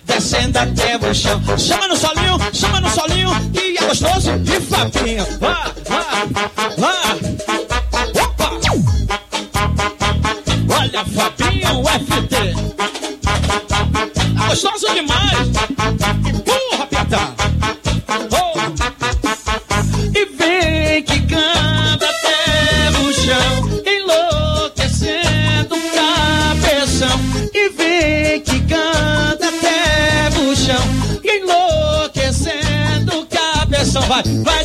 Descendo 0.06 0.60
até 0.60 0.98
o 0.98 1.14
chão. 1.14 1.42
Chama 1.58 1.88
no 1.88 1.96
solinho, 1.96 2.38
chama 2.54 2.82
no 2.82 2.90
solinho. 2.90 3.30
Que 3.52 3.78
é 3.78 3.88
gostoso 3.88 4.38
de 4.40 4.60
Fabinho. 4.62 5.26
Vá, 5.40 5.72
vá, 5.88 6.06
vá. 6.78 6.94
Opa! 8.22 8.50
Olha, 10.80 11.06
Fabinho, 11.06 11.84
FT. 11.86 12.80
Gostoso 14.50 14.92
demais. 14.96 15.48
Porra, 16.44 16.88
Pita. 16.88 17.36
Oh. 18.32 18.58
E 20.18 20.26
vem 20.26 21.04
que 21.04 21.20
canta 21.28 22.10
até 22.10 22.90
o 23.00 23.14
chão, 23.14 23.70
enlouquecendo 23.86 25.76
o 25.76 25.82
cabeção. 25.94 27.20
E 27.54 27.70
vem 27.70 28.42
que 28.42 28.60
canta 28.62 29.50
até 29.50 30.30
o 30.40 30.56
chão, 30.56 30.84
enlouquecendo 31.24 33.20
o 33.20 33.28
cabeção. 33.28 34.02
Vai, 34.08 34.24
vai 34.24 34.59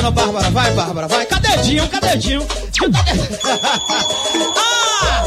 Vai 0.00 0.10
descendo, 0.10 0.10
Bárbara. 0.10 0.50
Vai, 0.50 0.70
Bárbara. 0.72 1.08
Vai. 1.08 1.26
Cadê 1.26 1.56
Dinho? 1.58 1.86
Cadê 1.88 2.16
Dinho? 2.16 2.46
ah! 4.56 5.24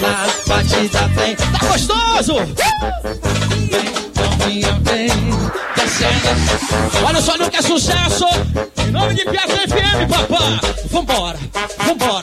Na 0.00 0.26
batida 0.46 1.10
tem. 1.14 1.36
Tá 1.36 1.66
gostoso! 1.66 2.34
Vem, 4.38 4.62
vem. 4.82 5.10
Olha 7.06 7.20
só, 7.20 7.36
não 7.36 7.50
quer 7.50 7.62
sucesso. 7.62 8.24
Em 8.78 8.90
nome 8.90 9.14
de 9.14 9.24
Piazza 9.24 9.56
FM, 9.56 10.08
papá. 10.08 10.60
Vambora, 10.90 11.38
vambora. 11.78 12.19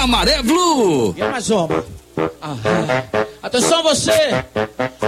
Na 0.00 0.06
Maré 0.06 0.42
Blue. 0.42 1.14
E 1.14 1.20
mais 1.20 1.50
uma. 1.50 1.84
Aham. 2.42 3.04
Atenção 3.42 3.82
você, 3.82 4.12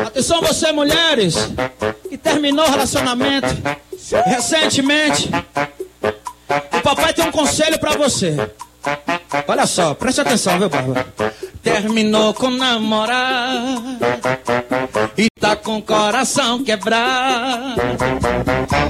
atenção 0.06 0.42
você 0.42 0.70
mulheres 0.72 1.34
que 2.08 2.18
terminou 2.18 2.66
o 2.66 2.70
relacionamento 2.70 3.48
recentemente. 4.26 5.30
O 6.72 6.82
papai 6.82 7.14
tem 7.14 7.26
um 7.26 7.32
conselho 7.32 7.78
pra 7.78 7.92
você. 7.92 8.36
Olha 9.46 9.66
só, 9.66 9.94
preste 9.94 10.20
atenção, 10.20 10.58
viu, 10.58 10.68
Bárbara? 10.68 11.06
Terminou 11.62 12.34
com 12.34 12.50
namorado 12.50 13.98
e 15.16 15.28
tá 15.38 15.54
com 15.54 15.78
o 15.78 15.82
coração 15.82 16.64
quebrado. 16.64 17.80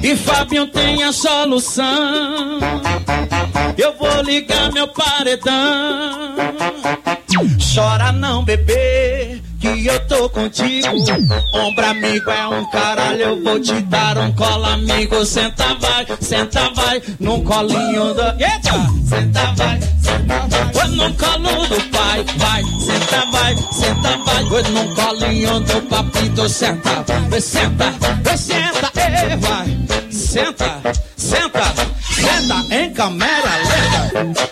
E 0.03 0.17
Fabinho 0.17 0.67
tem 0.69 1.03
a 1.03 1.13
solução. 1.13 2.59
Eu 3.77 3.97
vou 3.99 4.23
ligar 4.23 4.73
meu 4.73 4.89
paredão. 4.89 6.37
Chora 7.75 8.13
não, 8.13 8.45
bebê, 8.45 9.42
que 9.62 9.87
eu 9.87 10.07
tô 10.09 10.28
contigo. 10.28 10.88
Ombro 11.54 11.87
amigo 11.87 12.31
é 12.31 12.49
um 12.49 12.69
caralho, 12.71 13.23
eu 13.23 13.42
vou 13.45 13.61
te 13.61 13.81
dar 13.83 14.19
um 14.19 14.33
colo 14.33 14.66
amigo. 14.66 15.25
Senta 15.25 15.75
vai, 15.76 16.04
senta 16.21 16.69
vai, 16.75 17.00
num 17.21 17.45
colinho 17.45 18.12
do. 18.12 18.23
Eita! 18.42 18.73
Senta 19.09 19.54
vai, 19.57 19.81
senta 20.02 20.49
vai. 20.49 20.88
Num 20.88 21.12
colo 21.12 21.66
do 21.69 21.81
pai, 21.90 22.25
vai, 22.37 22.62
senta 22.81 23.25
vai, 23.31 23.57
senta 23.57 24.16
vai. 24.25 24.45
Oi, 24.45 24.62
num 24.71 24.95
colinho 24.95 25.61
do 25.61 25.83
papito, 25.83 26.49
senta, 26.49 27.04
vai, 27.31 27.40
senta, 27.40 27.90
vai, 28.25 28.37
senta, 28.37 28.90
e 28.97 29.37
vai. 29.37 30.11
Senta, 30.11 30.81
senta, 31.16 31.73
senta 32.11 32.75
em 32.75 32.92
câmera 32.92 33.52
lenta. 33.69 34.42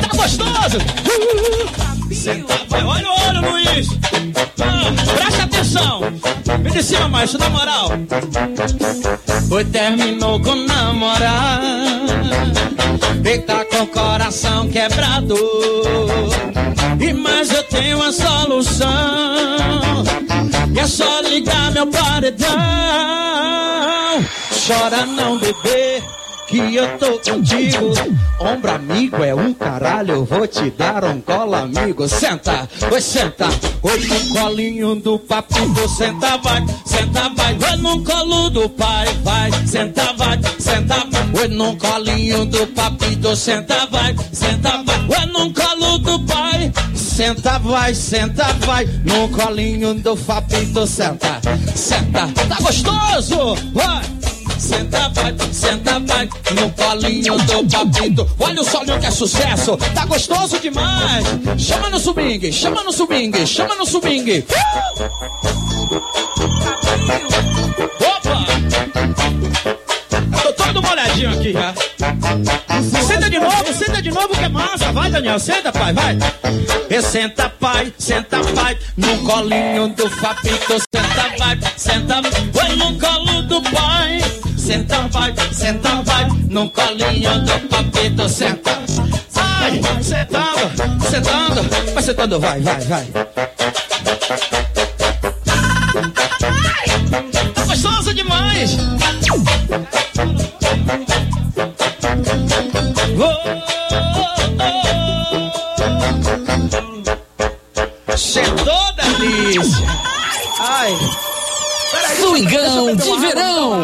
Tá 0.00 0.16
gostoso? 0.16 1.09
Luiz. 3.72 3.88
Ah, 4.60 5.14
presta 5.14 5.42
atenção. 5.44 6.00
Vem 6.62 6.72
de 6.72 6.82
cima, 6.82 7.08
macho, 7.08 7.38
na 7.38 7.48
moral. 7.50 7.90
Foi 9.48 9.64
terminou 9.64 10.40
com 10.40 10.54
namorar. 10.54 11.60
E 13.24 13.38
tá 13.38 13.64
com 13.64 13.82
o 13.82 13.86
coração 13.86 14.68
quebrado. 14.68 15.36
E 17.00 17.12
mas 17.12 17.52
eu 17.52 17.62
tenho 17.64 17.98
uma 17.98 18.12
solução. 18.12 18.88
É 20.76 20.86
só 20.86 21.20
ligar 21.20 21.70
meu 21.72 21.86
paredão. 21.86 22.48
Chora 24.66 25.06
não, 25.06 25.38
bebê 25.38 26.02
que 26.50 26.74
eu 26.74 26.98
tô 26.98 27.18
contigo. 27.30 27.92
Ombro 28.40 28.72
amigo 28.72 29.22
é 29.22 29.32
um 29.32 29.54
caralho, 29.54 30.14
eu 30.14 30.24
vou 30.24 30.46
te 30.48 30.68
dar 30.70 31.04
um 31.04 31.20
colo 31.20 31.54
amigo. 31.54 32.08
Senta, 32.08 32.68
oi, 32.90 33.00
senta, 33.00 33.46
oi 33.82 34.00
no 34.00 34.34
colinho 34.34 34.96
do 34.96 35.18
papito. 35.20 35.88
Senta, 35.88 36.36
vai, 36.38 36.64
senta, 36.84 37.28
vai, 37.36 37.56
oi 37.70 37.76
no 37.76 38.02
colo 38.02 38.50
do 38.50 38.68
pai, 38.68 39.06
vai, 39.22 39.52
senta, 39.64 40.12
vai, 40.14 40.40
senta, 40.58 41.06
vai, 41.08 41.40
oi 41.40 41.48
no 41.48 41.76
colinho 41.76 42.44
do 42.46 42.66
papito. 42.66 43.36
Senta, 43.36 43.86
vai, 43.86 44.16
senta, 44.32 44.82
vai, 44.82 45.20
oi 45.20 45.26
no 45.26 45.54
colo 45.54 45.98
do 45.98 46.18
pai. 46.20 46.72
Senta, 46.94 47.58
vai, 47.58 47.94
senta, 47.94 48.44
vai, 48.66 48.86
no 49.04 49.28
colinho 49.28 49.94
do 49.94 50.16
papito. 50.16 50.84
Senta, 50.84 51.40
senta, 51.76 52.26
tá 52.48 52.56
gostoso, 52.60 53.54
vai. 53.72 54.19
Senta, 54.70 55.08
vai, 55.08 55.34
senta, 55.52 55.98
vai, 55.98 56.28
no 56.52 56.70
colinho 56.70 57.36
do 57.38 57.68
papito. 57.68 58.30
Olha 58.38 58.60
o 58.60 58.64
solinho 58.64 59.00
que 59.00 59.06
é 59.06 59.10
sucesso, 59.10 59.76
tá 59.92 60.06
gostoso 60.06 60.60
demais. 60.60 61.24
Chama 61.58 61.90
no 61.90 61.98
swing, 61.98 62.52
chama 62.52 62.84
no 62.84 62.92
swing, 62.92 63.46
chama 63.48 63.74
no 63.74 63.84
swing. 63.84 64.44
Opa! 68.00 68.46
Tô 70.40 70.52
todo 70.52 70.82
molhadinho 70.82 71.30
aqui 71.30 71.52
já. 71.52 71.74
Senta 73.08 73.28
de 73.28 73.40
novo, 73.40 73.74
senta 73.74 74.00
de 74.00 74.10
novo 74.10 74.28
que 74.28 74.44
é 74.44 74.48
massa. 74.48 74.92
Vai, 74.92 75.10
Daniel, 75.10 75.40
senta, 75.40 75.72
pai, 75.72 75.92
vai. 75.92 76.16
E 76.88 77.02
senta, 77.02 77.50
pai, 77.50 77.92
senta, 77.98 78.38
pai, 78.54 78.78
no 78.96 79.18
colinho 79.18 79.88
do 79.88 80.08
papito. 80.10 80.78
Senta, 80.94 81.36
vai, 81.38 81.58
senta, 81.76 82.22
vai 82.52 82.76
no 82.76 82.96
colo 83.00 83.42
do 83.42 83.60
pai. 83.62 84.20
Senta, 84.70 85.08
vai, 85.08 85.34
senta, 85.52 86.00
vai, 86.02 86.28
no 86.48 86.70
colinho 86.70 87.40
do 87.40 87.58
papito. 87.68 88.28
Senta, 88.28 88.78
vai, 89.32 89.82
sentando, 90.00 90.70
sentando, 91.10 91.62
vai 91.92 92.02
sentando, 92.04 92.38
vai, 92.38 92.60
vai, 92.60 92.80
vai. 92.82 93.04
Tá 97.52 97.64
gostoso 97.66 98.14
demais. 98.14 98.76
Oh, 108.06 108.16
Sentou, 108.16 108.92
delícia. 108.94 109.99
Ai. 112.46 112.46
Swingão 112.46 112.96
de 112.96 113.20
verão. 113.20 113.80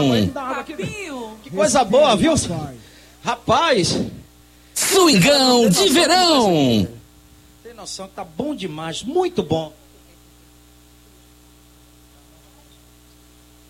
Que 1.43 1.51
coisa 1.51 1.85
boa, 1.85 2.17
viu? 2.17 2.35
Rapaz, 3.25 3.99
Swingão 4.75 5.69
de 5.69 5.89
verão. 5.89 6.89
tem 7.63 7.75
noção 7.75 8.09
que 8.09 8.15
tá 8.15 8.25
bom 8.25 8.55
demais, 8.55 9.03
muito 9.03 9.43
bom. 9.43 9.73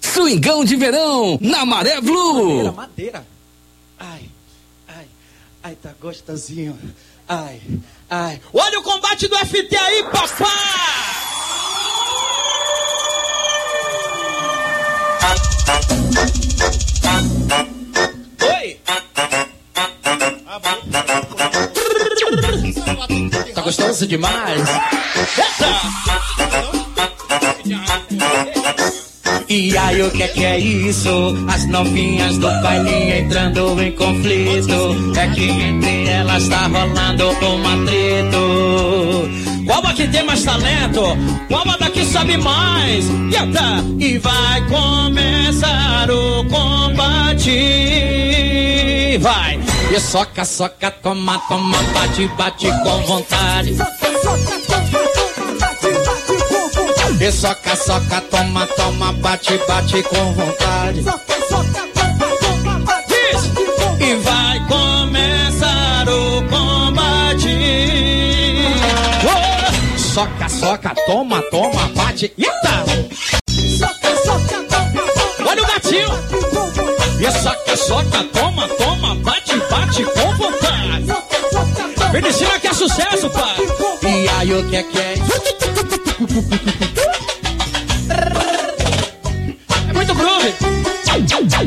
Swingão 0.00 0.64
de 0.64 0.76
verão 0.76 1.38
na 1.40 1.64
Maré 1.66 1.96
Madeira, 1.96 2.00
Blue. 2.00 2.72
madeira. 2.72 3.26
Ai, 3.98 4.22
ai, 4.88 5.06
ai, 5.62 5.74
tá 5.74 5.90
gostosinho. 6.00 6.78
Ai, 7.28 7.60
ai. 8.08 8.40
Olha 8.52 8.80
o 8.80 8.82
combate 8.82 9.28
do 9.28 9.36
FT 9.36 9.76
aí, 9.76 10.02
papá! 10.04 11.05
Oi! 18.42 18.80
Tá 23.54 23.60
gostoso 23.62 24.06
demais? 24.06 24.62
E 29.48 29.78
aí 29.78 30.02
o 30.02 30.10
que 30.10 30.22
é 30.24 30.28
que 30.28 30.44
é 30.44 30.58
isso? 30.58 31.34
As 31.48 31.66
novinhas 31.66 32.36
do 32.38 32.48
baile 32.62 33.20
entrando 33.20 33.80
em 33.80 33.92
conflito 33.92 35.14
É 35.16 35.28
que 35.28 35.48
entre 35.48 36.08
elas 36.08 36.48
tá 36.48 36.66
rolando 36.66 37.30
um 37.30 37.68
atrito 37.68 39.45
Qual 39.86 39.94
aqui 39.94 40.08
tem 40.08 40.24
mais 40.24 40.42
talento? 40.42 41.00
Qual 41.46 41.64
daqui 41.78 42.04
sabe 42.04 42.36
mais? 42.36 43.04
Eita! 43.08 43.84
E 44.00 44.18
vai 44.18 44.66
começar 44.66 46.10
o 46.10 46.44
combate 46.46 47.52
Vai! 49.20 49.60
E 49.94 50.00
soca, 50.00 50.44
soca, 50.44 50.90
toma, 50.90 51.38
toma, 51.46 51.78
bate, 51.94 52.26
bate 52.36 52.66
com 52.82 53.00
vontade 53.02 53.76
e 57.18 57.32
soca, 57.32 57.76
soca, 57.76 58.20
toma, 58.22 58.66
toma, 58.66 59.12
bate, 59.12 59.56
bate 59.68 60.02
com 60.02 60.32
vontade. 60.32 61.02
Diz! 61.02 61.85
Soca, 70.16 70.48
soca, 70.48 70.94
toma, 71.04 71.42
toma, 71.50 71.90
bate. 71.94 72.32
Eita! 72.38 72.84
Olha 75.46 75.62
o 75.62 75.66
gatinho! 75.66 76.08
E 77.20 77.30
soca, 77.32 77.76
soca, 77.76 78.24
toma, 78.32 78.66
toma, 78.66 79.14
bate, 79.16 79.58
bate 79.70 80.04
com 80.04 80.34
vontade. 80.36 81.04
Vem 82.12 82.22
de 82.22 82.32
cima 82.32 82.58
que 82.58 82.66
é 82.66 82.72
sucesso, 82.72 83.28
pai! 83.28 83.56
E 84.10 84.26
aí 84.40 84.54
o 84.54 84.66
que 84.66 84.76
é 84.76 84.82
que 84.84 84.98
é? 84.98 85.14
É 89.86 89.92
muito 89.92 90.14
groove. 90.14 90.54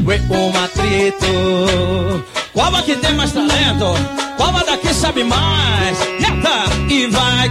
Ué, 0.07 0.21
um 0.27 0.63
atrito. 0.63 2.25
Qual 2.51 2.75
é 2.75 2.81
que 2.81 2.95
tem 2.95 3.13
mais 3.13 3.31
talento? 3.31 3.93
Qual 4.37 4.59
é 4.59 4.63
daqui 4.63 4.91
sabe 4.91 5.23
mais? 5.23 5.99
Eita! 6.01 6.91
E 6.91 7.05
vai 7.05 7.49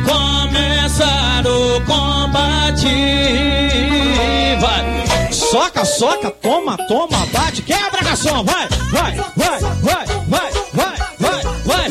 para 1.42 1.52
o 1.52 1.80
combate. 1.82 2.86
Vai. 4.60 5.32
Soca, 5.32 5.84
soca, 5.84 6.30
toma, 6.30 6.76
toma, 6.88 7.26
bate, 7.32 7.62
quebra, 7.62 8.02
garçom. 8.02 8.44
Vai, 8.44 8.68
vai, 8.90 9.14
vai, 9.36 9.60
vai, 9.60 10.06
vai, 10.26 10.50
vai, 10.72 10.96
vai, 11.18 11.42
vai. 11.64 11.88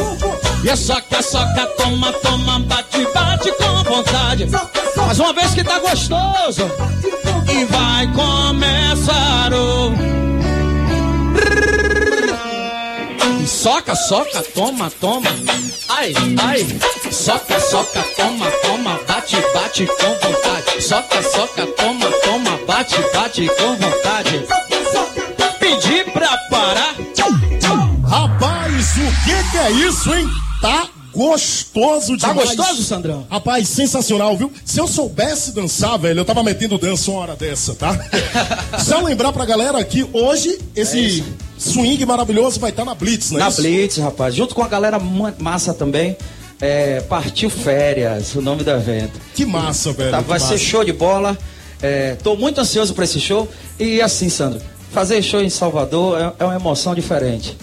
E 0.64 0.70
é 0.70 0.76
soca, 0.76 1.22
soca, 1.22 1.66
toma, 1.78 2.12
toma, 2.14 2.60
bate, 2.60 3.08
bate 3.14 3.52
com 3.54 3.84
vontade. 3.84 4.48
Mais 4.98 5.20
uma 5.20 5.34
vez 5.34 5.54
que 5.54 5.64
tá 5.64 5.80
gostoso. 5.80 6.70
E 7.50 7.66
vai 7.66 8.08
começar 8.14 9.54
o. 9.54 10.18
Soca, 13.48 13.96
soca, 13.96 14.44
toma, 14.54 14.92
toma. 15.00 15.30
Ai, 15.90 16.14
ai. 16.44 16.66
Soca, 17.12 17.60
soca, 17.60 18.04
toma, 18.16 18.52
toma. 18.62 18.77
Bate, 19.58 19.88
com 19.88 20.14
vontade. 20.28 20.82
Soca, 20.84 21.24
soca, 21.24 21.66
toma, 21.78 22.12
toma. 22.24 22.60
Bate, 22.68 22.96
bate 23.14 23.48
com 23.58 23.76
vontade. 23.76 24.46
Pedir 25.60 26.12
pra 26.12 26.38
parar. 26.50 26.96
Rapaz, 28.08 28.92
o 28.98 29.26
que 29.26 29.52
que 29.52 29.58
é 29.58 29.72
isso, 29.72 30.14
hein? 30.14 30.28
Tá 30.62 30.88
gostoso 31.14 32.16
Tá 32.18 32.30
demais. 32.30 32.56
gostoso, 32.56 32.84
Sandrão? 32.84 33.26
Rapaz, 33.30 33.68
sensacional, 33.68 34.38
viu? 34.38 34.52
Se 34.64 34.80
eu 34.80 34.88
soubesse 34.88 35.52
dançar, 35.52 35.98
velho, 35.98 36.20
eu 36.20 36.26
tava 36.26 36.44
metendo 36.44 36.78
dança 36.78 37.10
uma 37.10 37.22
hora 37.22 37.36
dessa, 37.36 37.74
tá? 37.74 37.98
Só 38.80 39.02
lembrar 39.02 39.34
pra 39.34 39.44
galera 39.46 39.84
que 39.84 40.08
hoje 40.14 40.60
esse 40.76 41.24
swing 41.58 42.06
maravilhoso 42.06 42.60
vai 42.60 42.70
estar 42.70 42.86
na 42.86 42.94
Blitz, 42.94 43.32
né? 43.32 43.40
Na 43.40 43.50
Blitz, 43.50 43.98
rapaz. 43.98 44.36
Junto 44.36 44.54
com 44.54 44.64
a 44.64 44.68
galera 44.68 45.00
ma- 45.00 45.34
massa 45.40 45.74
também. 45.74 46.16
É, 46.60 47.02
Partiu 47.02 47.50
Férias, 47.50 48.34
o 48.36 48.42
nome 48.42 48.64
do 48.64 48.72
evento. 48.72 49.20
Que 49.36 49.46
massa, 49.46 49.92
velho. 49.92 50.12
Tá, 50.12 50.22
vai 50.22 50.40
massa. 50.40 50.54
ser 50.54 50.58
show 50.58 50.84
de 50.84 50.92
bola. 50.94 51.38
É, 51.82 52.16
tô 52.24 52.36
muito 52.36 52.60
ansioso 52.60 52.94
pra 52.94 53.04
esse 53.04 53.20
show. 53.20 53.48
E 53.80 54.02
assim, 54.02 54.30
Sandro, 54.30 54.60
fazer 54.92 55.22
show 55.22 55.42
em 55.42 55.50
Salvador 55.50 56.20
é, 56.20 56.34
é 56.40 56.44
uma 56.46 56.56
emoção 56.56 56.96
diferente. 56.96 57.56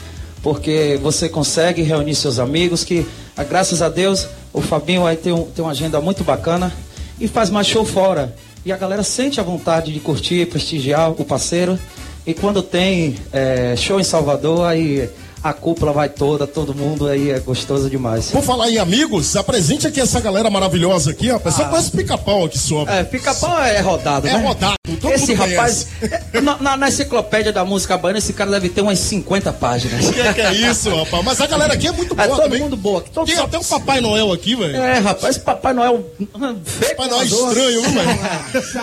Porque 0.43 0.99
você 1.03 1.29
consegue 1.29 1.83
reunir 1.83 2.15
seus 2.15 2.39
amigos, 2.39 2.85
que 2.85 3.07
ah, 3.37 3.43
graças 3.43 3.83
a 3.83 3.89
Deus 3.89 4.29
o 4.53 4.61
Fabinho 4.61 5.05
aí 5.07 5.17
tem, 5.17 5.33
um- 5.33 5.43
tem 5.45 5.65
uma 5.65 5.73
agenda 5.73 6.01
muito 6.01 6.23
bacana 6.23 6.73
e 7.19 7.27
faz 7.27 7.51
mais 7.51 7.67
show 7.67 7.85
fora. 7.85 8.35
E 8.65 8.71
a 8.73 8.77
galera 8.77 9.03
sente 9.03 9.41
a 9.41 9.43
vontade 9.43 9.93
de 9.93 9.99
curtir, 10.01 10.47
prestigiar 10.47 11.11
o 11.11 11.25
parceiro. 11.25 11.79
E 12.27 12.33
quando 12.33 12.63
tem 12.63 13.17
é, 13.33 13.75
show 13.77 13.99
em 13.99 14.05
Salvador, 14.05 14.67
aí 14.67 15.09
a 15.45 15.53
cúpula 15.53 15.93
vai 15.93 16.09
toda, 16.09 16.47
todo 16.47 16.75
mundo 16.75 17.07
aí 17.07 17.31
é 17.31 17.39
gostoso 17.39 17.91
demais. 17.91 18.31
Por 18.31 18.43
falar 18.43 18.71
em 18.71 18.79
amigos, 18.79 19.37
apresente 19.37 19.87
aqui 19.87 20.01
essa 20.01 20.19
galera 20.19 20.49
maravilhosa 20.49 21.11
aqui, 21.11 21.31
ó. 21.31 21.39
Pessoal 21.39 21.69
conhece 21.69 21.91
pica-pau 21.91 22.47
aqui 22.47 22.59
só. 22.59 22.83
É, 22.89 23.05
pica-pau 23.05 23.63
é 23.63 23.79
rodado, 23.81 24.27
É 24.27 24.33
né? 24.33 24.43
rodado, 24.47 24.75
todo 25.03 25.13
Esse 25.13 25.35
rapaz, 25.35 25.87
é, 26.33 26.41
na, 26.41 26.57
na- 26.57 26.77
na 26.79 26.89
enciclopédia 26.89 27.53
da 27.53 27.63
música 27.63 27.99
baiana, 27.99 28.19
esse 28.21 28.33
cara 28.33 28.51
deve 28.53 28.71
ter 28.71 28.81
umas 28.81 28.99
50 29.01 29.53
páginas. 29.53 30.07
Que, 30.09 30.33
que 30.33 30.41
é 30.41 30.53
isso, 30.55 30.89
rapaz? 30.97 31.23
Mas 31.23 31.41
a 31.43 31.47
galera 31.47 31.75
aqui 31.75 31.89
é 31.89 31.93
muito 31.93 32.15
É 32.15 32.17
boa 32.27 32.29
todo 32.37 32.43
também. 32.45 32.61
mundo 32.63 32.77
boa. 32.79 33.03
Todo 33.13 33.27
Tem 33.27 33.37
só- 33.37 33.45
até 33.45 33.59
o 33.59 33.65
Papai 33.65 34.01
Noel 34.01 34.33
aqui, 34.33 34.55
velho. 34.57 34.77
É, 34.77 34.99
rapaz, 34.99 35.37
esse 35.37 35.45
Papai 35.45 35.75
Noel 35.75 36.07
hum, 36.19 36.57
feio. 36.65 36.97
Papai 36.97 37.09
Noel 37.11 37.21
é 37.23 37.25
estranho, 37.27 37.83
viu, 37.83 37.91
velho? 37.93 38.19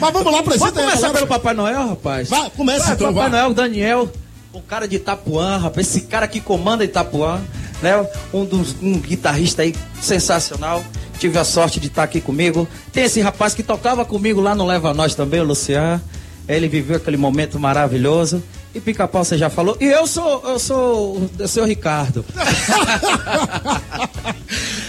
Mas 0.00 0.12
vamos 0.12 0.24
lá, 0.32 0.32
Vamos 0.32 0.38
apresenta 0.40 0.80
aí, 0.80 0.86
começar 0.86 1.10
pelo 1.10 1.26
Papai 1.26 1.54
Noel, 1.54 1.88
rapaz? 1.88 2.28
Vai, 2.28 2.48
começa 2.56 2.84
Vai, 2.86 2.94
então, 2.94 3.12
Papai 3.12 3.30
vai. 3.30 3.40
Noel, 3.40 3.54
Daniel, 3.54 4.08
um 4.54 4.60
cara 4.60 4.86
de 4.86 4.96
Itapuã, 4.96 5.56
rapaz, 5.56 5.88
esse 5.88 6.02
cara 6.02 6.28
que 6.28 6.40
comanda 6.40 6.84
Itapuã, 6.84 7.40
né? 7.80 8.06
Um, 8.32 8.44
dos, 8.44 8.76
um 8.82 8.98
guitarrista 8.98 9.62
aí 9.62 9.74
sensacional. 10.00 10.84
Tive 11.18 11.38
a 11.38 11.44
sorte 11.44 11.80
de 11.80 11.86
estar 11.86 12.02
aqui 12.02 12.20
comigo. 12.20 12.68
Tem 12.92 13.04
esse 13.04 13.20
rapaz 13.20 13.54
que 13.54 13.62
tocava 13.62 14.04
comigo 14.04 14.40
lá 14.40 14.54
no 14.54 14.66
Leva 14.66 14.92
Nós 14.92 15.14
também, 15.14 15.40
o 15.40 15.44
Luciano. 15.44 16.00
Ele 16.48 16.68
viveu 16.68 16.96
aquele 16.96 17.16
momento 17.16 17.58
maravilhoso. 17.58 18.42
E 18.74 18.80
pica-pau 18.80 19.24
você 19.24 19.38
já 19.38 19.48
falou. 19.48 19.76
E 19.80 19.84
eu 19.84 20.06
sou, 20.06 20.42
eu 20.44 20.58
sou 20.58 21.30
o 21.38 21.48
seu 21.48 21.64
Ricardo. 21.64 22.24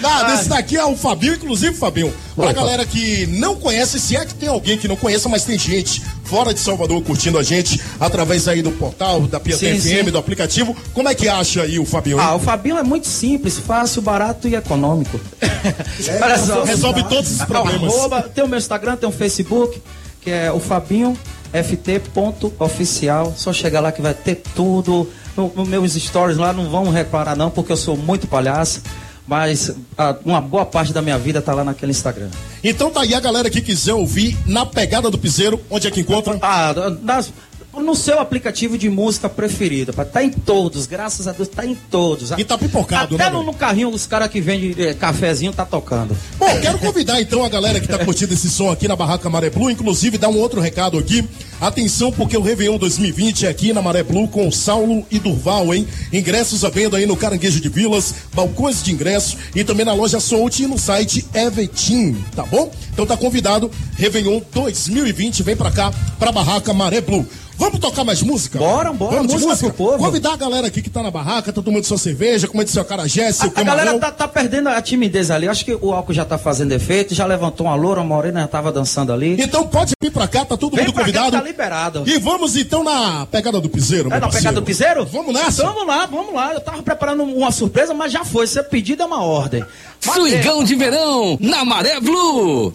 Nada, 0.03 0.33
esse 0.35 0.49
daqui 0.49 0.77
é 0.77 0.85
o 0.85 0.95
Fabinho, 0.95 1.33
inclusive, 1.35 1.75
Fabinho. 1.75 2.13
Pra 2.35 2.45
Opa. 2.45 2.53
galera 2.53 2.85
que 2.85 3.25
não 3.27 3.55
conhece, 3.55 3.99
se 3.99 4.15
é 4.15 4.25
que 4.25 4.33
tem 4.33 4.49
alguém 4.49 4.77
que 4.77 4.87
não 4.87 4.95
conheça, 4.95 5.29
mas 5.29 5.43
tem 5.43 5.57
gente 5.57 6.01
fora 6.23 6.53
de 6.53 6.59
Salvador 6.59 7.01
curtindo 7.03 7.37
a 7.37 7.43
gente 7.43 7.79
através 7.99 8.47
aí 8.47 8.61
do 8.61 8.71
portal, 8.71 9.21
da 9.21 9.39
Piatã 9.39 9.59
Sim, 9.59 9.79
FM, 9.79 10.05
sim. 10.05 10.11
do 10.11 10.17
aplicativo. 10.17 10.75
Como 10.93 11.07
é 11.07 11.15
que 11.15 11.27
acha 11.29 11.61
aí 11.61 11.79
o 11.79 11.85
Fabinho? 11.85 12.17
hein? 12.19 12.25
Ah, 12.25 12.35
o 12.35 12.39
Fabinho 12.39 12.77
é 12.77 12.83
muito 12.83 13.07
simples, 13.07 13.57
fácil, 13.59 14.01
barato 14.01 14.47
e 14.47 14.55
econômico. 14.55 15.19
Olha 16.21 16.37
só. 16.39 16.63
Resolve 16.63 17.03
todos 17.03 17.31
esses 17.31 17.45
problemas. 17.45 17.93
Arroba, 17.93 18.21
tem 18.23 18.43
o 18.43 18.47
meu 18.47 18.57
Instagram, 18.57 18.95
tem 18.95 19.07
o 19.07 19.11
Facebook, 19.11 19.81
que 20.21 20.29
é 20.31 20.51
o 20.51 20.59
Fabinho 20.59 21.17
ft.oficial. 21.53 23.33
Só 23.37 23.53
chegar 23.53 23.79
lá 23.79 23.91
que 23.91 24.01
vai 24.01 24.13
ter 24.13 24.41
tudo. 24.55 25.09
No, 25.35 25.51
no 25.55 25.65
meus 25.65 25.93
stories 25.93 26.37
lá 26.37 26.53
não 26.53 26.69
vão 26.69 26.89
reparar 26.89 27.35
não, 27.35 27.49
porque 27.49 27.71
eu 27.71 27.77
sou 27.77 27.97
muito 27.97 28.27
palhaço. 28.27 28.81
Mas 29.25 29.71
ah, 29.97 30.15
uma 30.25 30.41
boa 30.41 30.65
parte 30.65 30.91
da 30.91 31.01
minha 31.01 31.17
vida 31.17 31.41
tá 31.41 31.53
lá 31.53 31.63
naquele 31.63 31.91
Instagram. 31.91 32.29
Então 32.63 32.91
tá 32.91 33.01
aí 33.01 33.13
a 33.15 33.19
galera 33.19 33.49
que 33.49 33.61
quiser 33.61 33.93
ouvir 33.93 34.37
na 34.45 34.65
pegada 34.65 35.09
do 35.09 35.17
piseiro, 35.17 35.61
onde 35.69 35.87
é 35.87 35.91
que 35.91 36.01
encontra? 36.01 36.37
Ah, 36.41 36.73
das- 37.01 37.31
no 37.81 37.95
seu 37.95 38.19
aplicativo 38.19 38.77
de 38.77 38.89
música 38.89 39.27
preferida, 39.27 39.91
pá, 39.91 40.05
tá 40.05 40.23
em 40.23 40.29
todos, 40.29 40.85
graças 40.85 41.27
a 41.27 41.31
Deus, 41.31 41.47
tá 41.47 41.65
em 41.65 41.73
todos. 41.73 42.31
E 42.31 42.43
tá 42.43 42.57
pipocado, 42.57 43.15
Até 43.15 43.25
né, 43.25 43.29
no, 43.31 43.43
no 43.43 43.53
carrinho, 43.53 43.89
os 43.89 44.05
caras 44.05 44.29
que 44.29 44.39
vendem 44.39 44.75
eh, 44.77 44.93
cafezinho 44.93 45.51
tá 45.51 45.65
tocando. 45.65 46.15
Bom, 46.37 46.45
quero 46.61 46.77
convidar 46.77 47.19
então 47.21 47.43
a 47.43 47.49
galera 47.49 47.79
que 47.79 47.87
tá 47.87 48.03
curtindo 48.05 48.33
esse 48.33 48.49
som 48.49 48.71
aqui 48.71 48.87
na 48.87 48.95
Barraca 48.95 49.29
Maré 49.29 49.49
Blue, 49.49 49.71
inclusive 49.71 50.17
dar 50.17 50.29
um 50.29 50.37
outro 50.37 50.61
recado 50.61 50.97
aqui. 50.97 51.27
Atenção, 51.59 52.11
porque 52.11 52.37
o 52.37 52.41
Réveillon 52.41 52.77
2020 52.77 53.45
é 53.45 53.49
aqui 53.49 53.73
na 53.73 53.81
Maré 53.81 54.03
Blue 54.03 54.27
com 54.27 54.47
o 54.47 54.51
Saulo 54.51 55.05
e 55.09 55.17
Durval, 55.17 55.73
hein? 55.73 55.87
Ingressos 56.11 56.63
à 56.63 56.69
venda 56.69 56.97
aí 56.97 57.05
no 57.05 57.17
Caranguejo 57.17 57.59
de 57.59 57.69
Vilas, 57.69 58.13
balcões 58.33 58.83
de 58.83 58.91
ingresso 58.91 59.37
e 59.55 59.63
também 59.63 59.85
na 59.85 59.93
loja 59.93 60.19
Soult 60.19 60.61
e 60.61 60.67
no 60.67 60.77
site 60.77 61.25
Evetim, 61.33 62.13
tá 62.35 62.43
bom? 62.43 62.71
Então 62.91 63.05
tá 63.05 63.17
convidado, 63.17 63.71
Réveillon 63.95 64.41
2020, 64.53 65.41
vem 65.41 65.55
pra 65.55 65.71
cá, 65.71 65.91
pra 66.19 66.31
Barraca 66.31 66.73
Maré 66.73 67.01
Blue. 67.01 67.25
Vamos 67.55 67.79
tocar 67.79 68.03
mais 68.03 68.21
música? 68.23 68.57
Bora, 68.57 68.91
bora, 68.91 69.17
Vamos 69.17 69.31
música 69.33 69.51
música? 69.51 69.67
pro 69.69 69.77
povo. 69.85 69.97
Convidar 69.99 70.33
a 70.33 70.37
galera 70.37 70.67
aqui 70.67 70.81
que 70.81 70.89
tá 70.89 71.03
na 71.03 71.11
barraca, 71.11 71.53
tá 71.53 71.61
tomando 71.61 71.83
sua 71.85 71.97
cerveja, 71.99 72.47
comendo 72.47 72.69
seu 72.69 72.81
acarajé, 72.81 73.31
seu 73.31 73.45
A, 73.45 73.49
a 73.49 73.51
camarão. 73.53 73.77
galera 73.77 73.99
tá, 73.99 74.11
tá 74.11 74.27
perdendo 74.27 74.69
a 74.69 74.81
timidez 74.81 75.29
ali. 75.29 75.47
Acho 75.47 75.63
que 75.63 75.73
o 75.73 75.93
álcool 75.93 76.13
já 76.13 76.25
tá 76.25 76.37
fazendo 76.37 76.71
efeito, 76.71 77.13
já 77.13 77.25
levantou 77.25 77.67
uma 77.67 77.75
loura, 77.75 78.01
uma 78.01 78.15
morena 78.15 78.41
já 78.41 78.47
tava 78.47 78.71
dançando 78.71 79.13
ali. 79.13 79.39
Então 79.39 79.67
pode 79.67 79.93
vir 80.01 80.11
pra 80.11 80.27
cá, 80.27 80.43
tá 80.43 80.57
todo 80.57 80.75
Vem 80.75 80.85
mundo 80.85 80.93
pra 80.95 81.03
cá, 81.03 81.09
convidado. 81.11 81.37
tá 81.37 81.43
liberado. 81.43 82.03
E 82.07 82.17
vamos 82.17 82.57
então 82.57 82.83
na 82.83 83.25
pegada 83.27 83.61
do 83.61 83.69
piseiro, 83.69 84.07
É 84.07 84.09
meu 84.09 84.19
na 84.19 84.21
parceiro. 84.21 84.43
pegada 84.43 84.59
do 84.61 84.65
piseiro? 84.65 85.05
Vamos 85.05 85.33
nessa? 85.33 85.63
Vamos 85.63 85.85
lá, 85.87 86.05
vamos 86.07 86.33
lá. 86.33 86.53
Eu 86.53 86.59
tava 86.61 86.81
preparando 86.81 87.23
uma 87.23 87.51
surpresa, 87.51 87.93
mas 87.93 88.11
já 88.11 88.25
foi. 88.25 88.47
Seu 88.47 88.63
pedido 88.63 89.03
é 89.03 89.05
uma 89.05 89.23
ordem. 89.23 89.63
Mas, 90.05 90.15
Swingão 90.15 90.63
de 90.63 90.75
verão, 90.75 91.37
na 91.39 91.63
Maré 91.63 91.99
Blue. 91.99 92.73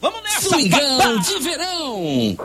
Vamos 0.00 0.22
nessa, 0.22 0.48
Swingão 0.48 0.98
papá! 0.98 1.16
de 1.22 1.38
verão. 1.40 2.36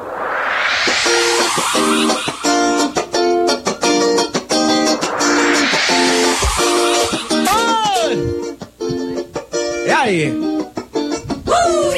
E 9.86 9.92
aí? 9.92 10.34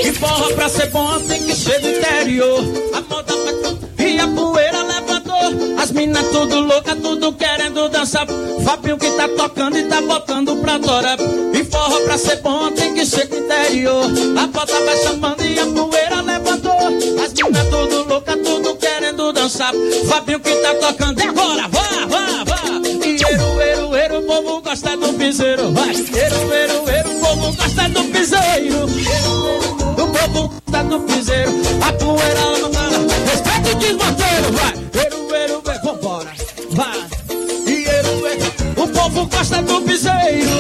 E 0.04 0.12
forró 0.14 0.54
pra 0.54 0.68
ser 0.70 0.90
bom 0.90 1.20
tem 1.22 1.44
que 1.44 1.56
ser 1.56 1.80
do 1.80 1.90
interior. 1.90 2.60
A 2.94 3.02
moda 3.02 3.34
vai... 3.36 4.08
E 4.08 4.20
a 4.20 4.28
poeira 4.28 4.84
levantou. 4.84 5.80
As 5.82 5.92
minas 5.92 6.28
tudo 6.30 6.60
louca, 6.60 6.96
tudo 6.96 7.34
querendo 7.34 7.90
dançar. 7.90 8.26
Fabinho 8.66 8.98
que 8.98 9.12
tá 9.12 9.28
tocando 9.28 9.78
e 9.78 9.84
tá 9.84 10.02
botando 10.02 10.56
pra 10.62 10.80
torar. 10.80 11.18
E 11.54 11.64
forró 11.66 12.00
pra 12.02 12.18
ser 12.18 12.38
bom 12.38 12.72
tem 12.72 12.94
que 12.94 13.06
ser 13.06 13.28
do 13.28 13.38
interior. 13.38 14.06
A 14.42 14.48
bota 14.48 14.84
vai 14.84 14.98
chamando 14.98 15.46
e 15.46 15.60
a 15.60 15.66
poeira 15.68 16.23
dançar. 19.44 19.74
Fabinho 20.08 20.40
que 20.40 20.56
tá 20.56 20.74
tocando 20.76 21.20
e 21.20 21.28
agora, 21.28 21.68
vá, 21.68 21.82
vá, 22.08 22.44
vá. 22.46 22.62
E 23.06 23.22
eru, 23.24 23.62
eru, 23.62 23.96
eru, 23.96 24.20
o 24.20 24.22
povo 24.24 24.62
gosta 24.62 24.96
do 24.96 25.14
piseiro. 25.14 25.72
Vai, 25.74 25.90
eru, 25.90 26.54
eru, 26.54 26.90
eru, 26.90 27.12
o 27.12 27.20
povo 27.20 27.54
gosta 27.54 27.90
do 27.90 28.04
piseiro. 28.06 28.86
O 29.92 30.08
povo 30.08 30.54
gosta 30.66 30.84
do 30.86 31.00
piseiro. 31.02 31.52
A 31.82 31.94
poeira 31.94 32.46
levanta. 32.56 33.16
Respeita 33.30 33.70
o 33.72 33.76
desmonteiro, 33.76 34.54
vai. 34.54 35.06
Eru, 35.06 35.36
eru, 35.36 35.62
eru, 35.66 35.82
vambora. 35.84 36.32
Vai. 36.72 37.00
Eru, 37.68 38.28
eru, 38.28 38.82
o 38.82 38.88
povo 38.88 39.26
gosta 39.28 39.62
do 39.62 39.82
piseiro. 39.82 40.58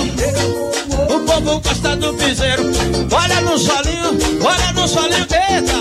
O 1.09 1.19
povo 1.21 1.59
gosta 1.61 1.95
do 1.95 2.13
piseiro. 2.15 2.63
Olha 3.11 3.41
no 3.41 3.57
solinho, 3.57 4.17
olha 4.45 4.73
no 4.73 4.87
solinho, 4.87 5.27
eita. 5.31 5.72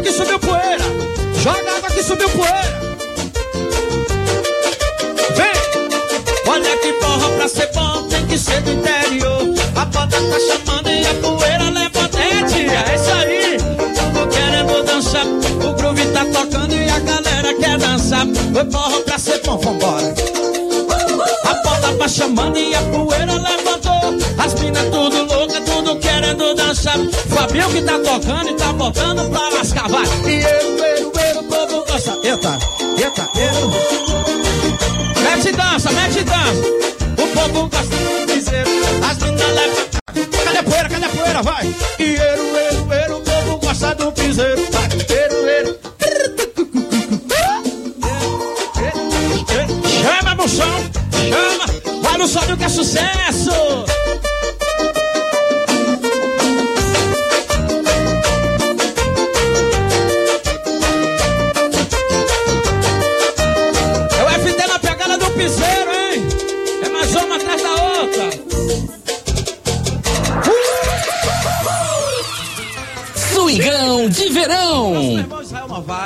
Água 0.00 0.02
que 0.02 0.12
subiu 0.12 0.38
poeira. 0.38 0.84
Joga 1.42 1.76
água 1.76 1.90
que 1.90 2.02
subiu 2.02 2.28
poeira. 2.30 2.80
Vem, 5.36 6.50
olha 6.50 6.76
que 6.78 6.92
porra 6.94 7.28
pra 7.36 7.48
ser 7.48 7.70
bom 7.74 8.08
tem 8.08 8.26
que 8.26 8.38
ser 8.38 8.60
do 8.62 8.70
interior. 8.72 9.42
A 9.76 9.84
banda 9.84 10.16
tá 10.16 10.38
chamando 10.40 10.88
e 10.88 11.06
a 11.06 11.14
poeira 11.14 11.70
leva 11.70 12.08
dente. 12.08 12.66
É 12.70 12.94
isso 12.94 13.10
aí, 13.12 13.56
tô 14.14 14.26
querendo 14.28 14.84
dançar. 14.84 15.26
O 15.26 15.74
groove 15.74 16.06
tá 16.06 16.24
tocando 16.24 16.74
e 16.74 16.88
a 16.88 16.98
galera 17.00 17.54
quer 17.54 17.78
dançar. 17.78 18.26
Foi 18.52 18.64
porra 18.64 19.00
pra 19.00 19.18
ser 19.18 19.40
bom, 19.44 19.58
vambora. 19.58 20.14
A 21.44 21.54
bola 21.62 21.98
tá 21.98 22.08
chamando 22.08 22.58
e 22.58 22.74
a 22.74 22.82
poeira 22.82 23.34
levantou. 23.34 24.18
As 24.38 24.54
minas 24.54 24.84
tudo 24.84 25.29
querendo 26.30 26.54
dançar. 26.54 26.98
Que 27.70 27.82
tá 27.82 27.98
tocando 27.98 28.50
e 28.50 28.54
tá 28.54 28.72
botando 28.72 29.30
pra 29.30 29.48
lascar, 29.50 29.88
vai. 29.88 30.04
E 30.26 30.42
eu, 30.42 30.78
eu, 30.78 31.12
eu, 31.12 31.40
o 31.40 31.44
povo 31.44 31.84
gosta. 31.86 32.12
Eita, 32.24 32.58
eita, 32.98 33.28
eu. 33.36 33.70
Mete 35.22 35.52
dança, 35.52 35.92
mete 35.92 36.24
dança. 36.24 36.52
O 37.18 37.26
povo 37.28 37.68
gosta 37.68 37.96
de 37.96 38.34
dizer. 38.34 38.64
As 39.08 39.18
minas 39.18 39.54
levantam. 39.54 40.00
Cadê 40.44 40.58
a 40.58 40.62
poeira, 40.62 40.88
cadê 40.88 41.04
a 41.04 41.08
poeira, 41.08 41.42
vai. 41.42 41.74
E 41.98 42.14
eu, 42.14 42.56
eu, 42.56 42.92
eu, 42.92 43.16
o 43.16 43.20
povo 43.20 43.58
gosta 43.58 43.94
do 43.94 44.12
piseiro. 44.12 44.62
Vai, 44.72 44.88
eu, 45.08 45.48
eu. 45.48 45.80
Chama, 50.02 50.34
moção, 50.34 50.90
chama. 51.28 52.02
Vai 52.02 52.18
no 52.18 52.26
sonho 52.26 52.56
que 52.56 52.64
é 52.64 52.68
sucesso. 52.68 53.50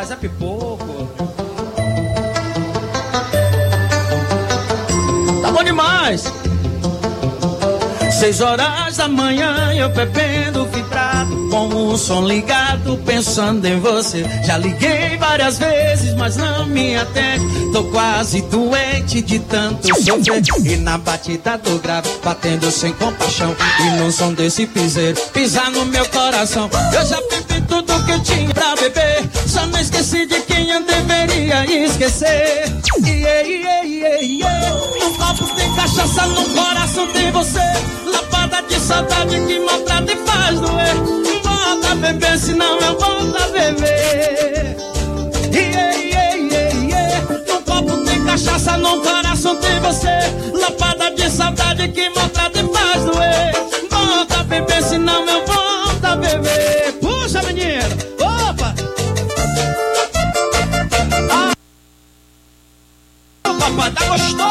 Novaes, 0.04 0.10
é 0.10 0.16
pipoco. 0.16 1.08
Tá 5.42 5.50
bom 5.50 5.64
demais. 5.64 6.24
Seis 8.12 8.40
horas 8.40 8.96
da 8.96 9.08
manhã 9.08 9.72
eu 9.74 9.88
bebendo 9.88 10.66
vibrado 10.66 10.93
Com 11.50 11.92
o 11.92 11.98
som 11.98 12.26
ligado 12.26 12.96
pensando 13.04 13.64
em 13.66 13.78
você. 13.80 14.24
Já 14.44 14.58
liguei 14.58 15.16
várias 15.18 15.58
vezes 15.58 16.14
mas 16.14 16.36
não 16.36 16.66
me 16.66 16.96
atende. 16.96 17.72
Tô 17.72 17.84
quase 17.84 18.40
doente 18.42 19.22
de 19.22 19.38
tanto 19.40 19.86
sofrer. 19.86 20.72
E 20.72 20.76
na 20.76 20.98
batida 20.98 21.58
do 21.58 21.78
grave 21.78 22.08
batendo 22.24 22.70
sem 22.70 22.92
compaixão. 22.94 23.54
E 23.80 24.00
no 24.00 24.10
som 24.10 24.32
desse 24.32 24.66
piseiro 24.66 25.20
pisar 25.32 25.70
no 25.70 25.84
meu 25.86 26.06
coração. 26.06 26.70
Eu 26.92 27.06
já 27.06 27.20
bebi 27.30 27.60
tudo 27.66 28.04
que 28.04 28.12
eu 28.12 28.20
tinha 28.20 28.54
pra 28.54 28.74
beber. 28.76 29.28
Só 29.46 29.66
não 29.66 29.78
esqueci 29.78 30.26
de 30.26 30.40
quem 30.40 30.70
eu 30.70 30.84
deveria 30.84 31.84
esquecer 31.84 32.72
Iê, 33.06 33.42
iê, 33.46 34.24
iê 34.24 34.70
No 35.00 35.14
copo 35.18 35.54
tem 35.54 35.74
cachaça, 35.74 36.26
no 36.26 36.44
coração 36.50 37.06
tem 37.08 37.30
você. 37.30 37.60
Lapada 38.06 38.62
de 38.62 38.80
saudade 38.80 39.40
que 39.46 39.58
maltrata 39.58 40.12
e 40.12 40.16
faz 40.24 40.60
doer 40.60 40.94
Volta 41.42 41.92
a 41.92 41.94
beber, 41.96 42.38
senão 42.38 42.78
eu 42.80 42.98
volto 42.98 43.36
a 43.36 43.48
beber. 43.48 44.76
Iê, 45.52 45.86
iê, 46.00 46.36
iê, 46.48 46.64
iê. 46.88 47.52
No 47.52 47.60
copo 47.62 48.04
tem 48.04 48.24
cachaça, 48.24 48.76
no 48.78 49.00
coração 49.02 49.56
tem 49.56 49.80
você. 49.80 50.58
Lapada 50.58 51.10
de 51.10 51.30
saudade 51.30 51.88
que 51.88 52.08
maltrata 52.10 52.58
e 52.58 52.72
faz 52.72 53.04
doer 53.04 53.54
Volta 53.90 54.40
a 54.40 54.44
beber, 54.44 54.82
senão 54.82 55.28
eu 55.28 55.43
Papai, 63.64 63.90
tá 63.92 64.04
gostoso. 64.04 64.44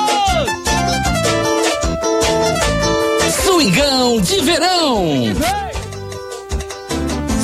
Swingão 3.44 4.20
de 4.22 4.42
verão. 4.42 5.06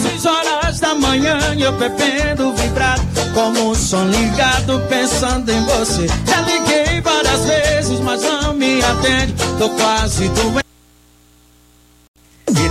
Seis 0.01 0.25
horas 0.25 0.79
da 0.79 0.95
manhã 0.95 1.37
eu 1.59 1.71
bebendo 1.73 2.53
vibrado 2.55 3.03
Como 3.35 3.69
o 3.69 3.75
som 3.75 4.05
ligado 4.05 4.81
pensando 4.89 5.51
em 5.51 5.63
você. 5.65 6.07
Já 6.25 6.41
liguei 6.41 7.01
várias 7.01 7.45
vezes 7.45 7.99
mas 7.99 8.23
não 8.23 8.53
me 8.53 8.81
atende 8.83 9.35
Tô 9.59 9.69
quase 9.69 10.27
doente 10.29 10.68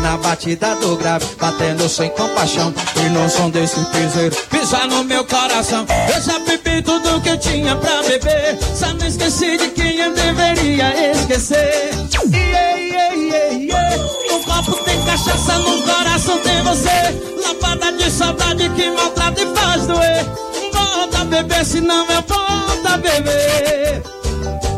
na 0.09 0.17
batida 0.17 0.75
do 0.77 0.97
grave, 0.97 1.27
batendo 1.39 1.87
sem 1.87 2.09
compaixão 2.09 2.73
E 2.97 3.11
no 3.11 3.29
som 3.29 3.51
desse 3.51 3.79
piseiro, 3.87 4.35
pisar 4.49 4.89
no 4.89 5.05
meu 5.05 5.23
coração 5.23 5.85
Eu 6.15 6.23
já 6.23 6.39
bebi 6.39 6.81
tudo 6.81 7.21
que 7.21 7.29
eu 7.29 7.39
tinha 7.39 7.77
pra 7.77 8.03
beber 8.03 8.59
Só 8.75 8.87
não 8.95 9.07
esqueci 9.07 9.59
de 9.59 9.69
quem 9.69 9.99
eu 9.99 10.15
deveria 10.15 11.13
esquecer. 11.13 11.91
Iê, 12.33 12.89
iê, 12.89 13.67
iê 13.67 13.97
No 14.31 14.43
copo 14.45 14.83
tem 14.85 15.05
cachaça, 15.05 15.59
no 15.59 15.83
coração 15.83 16.39
tem 16.39 16.63
você 16.63 17.45
Lapada 17.47 17.93
de 17.93 18.11
saudade 18.11 18.67
que 18.71 18.91
maltrata 18.91 19.43
e 19.43 19.55
faz 19.55 19.87
doer. 19.87 20.25
Volta 20.73 21.21
a 21.21 21.25
beber, 21.27 21.65
senão 21.67 22.07
eu 22.11 22.25
volto 22.27 22.87
a 22.87 22.97
beber. 22.97 24.03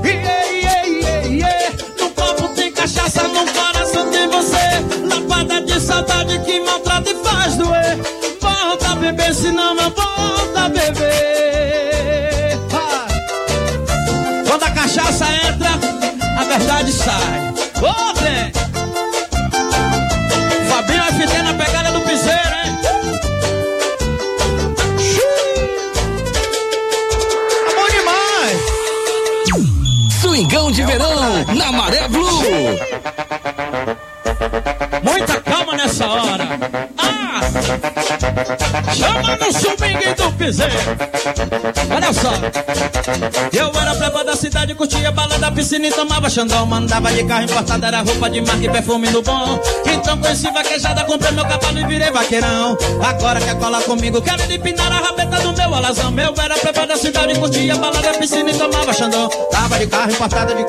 Iê, 0.02 0.60
iê, 0.60 0.88
iê, 0.88 1.38
iê 1.38 1.70
No 2.00 2.10
copo 2.10 2.48
tem 2.48 2.72
cachaça, 2.72 3.22
no 3.22 3.44
coração 3.44 3.59
Lapada 5.20 5.60
de 5.60 5.78
saudade 5.80 6.38
que 6.40 6.60
maltrata 6.60 7.10
e 7.10 7.14
faz 7.22 7.56
doer 7.56 7.98
Volta 8.40 8.90
a 8.90 8.94
beber, 8.94 9.34
senão 9.34 9.76
eu 9.76 9.90
volto 9.90 10.56
a 10.56 10.68
beber 10.68 12.58
Ah. 12.72 13.06
Quando 14.48 14.62
a 14.64 14.70
cachaça 14.70 15.26
entra, 15.46 15.70
a 16.38 16.44
verdade 16.44 16.92
sai 16.92 17.52
Ô, 17.82 18.12
trem! 18.14 18.52
Fabinho 20.68 21.02
FT 21.04 21.42
na 21.42 21.54
pegada 21.54 21.92
do 21.92 22.00
piseiro, 22.00 22.54
hein? 22.64 22.78
Tá 27.66 27.72
bom 27.76 27.88
demais! 27.90 28.58
Swingão 30.20 30.72
de 30.72 30.82
verão 30.84 31.10
na 31.54 31.72
Maré 31.72 32.08
Blue. 32.08 32.40
Muita 35.02 35.40
calma 35.40 35.76
nessa 35.76 36.08
hora. 36.08 36.89
Chama 38.94 39.36
no 39.36 39.52
swing 39.52 40.14
do 40.16 40.32
piseiro. 40.32 40.72
Olha 41.94 42.12
só. 42.12 42.32
Eu 43.52 43.70
era 43.80 43.94
pleba 43.94 44.24
da 44.24 44.36
cidade, 44.36 44.74
curtia 44.74 45.10
balada, 45.10 45.50
piscina 45.52 45.86
e 45.86 45.90
tomava 45.90 46.30
xandão. 46.30 46.66
Mandava 46.66 47.12
de 47.12 47.24
carro 47.24 47.44
importado, 47.44 47.84
era 47.84 48.02
roupa 48.02 48.30
de 48.30 48.40
marca 48.40 48.64
e 48.64 48.68
perfume 48.68 49.08
do 49.08 49.22
bom. 49.22 49.60
Então 49.86 50.18
conheci 50.18 50.50
vaquejada, 50.50 51.04
comprei 51.04 51.32
meu 51.32 51.44
cavalo 51.44 51.78
e 51.78 51.84
virei 51.86 52.10
vaqueirão. 52.10 52.76
Agora 53.02 53.40
quer 53.40 53.56
colar 53.58 53.82
comigo, 53.82 54.20
quero 54.22 54.44
lhe 54.46 54.58
pinar 54.58 54.92
a 54.92 54.96
rabeta 54.96 55.40
do 55.40 55.52
meu 55.52 55.74
alazão. 55.74 56.14
Eu 56.18 56.34
era 56.42 56.54
pleba 56.58 56.86
da 56.86 56.96
cidade, 56.96 57.38
curtia 57.38 57.76
balada, 57.76 58.14
piscina 58.14 58.50
e 58.50 58.54
tomava 58.54 58.92
xandão. 58.92 59.28
Tava 59.50 59.78
de 59.78 59.86
carro 59.86 60.10
importado 60.10 60.54
de, 60.54 60.64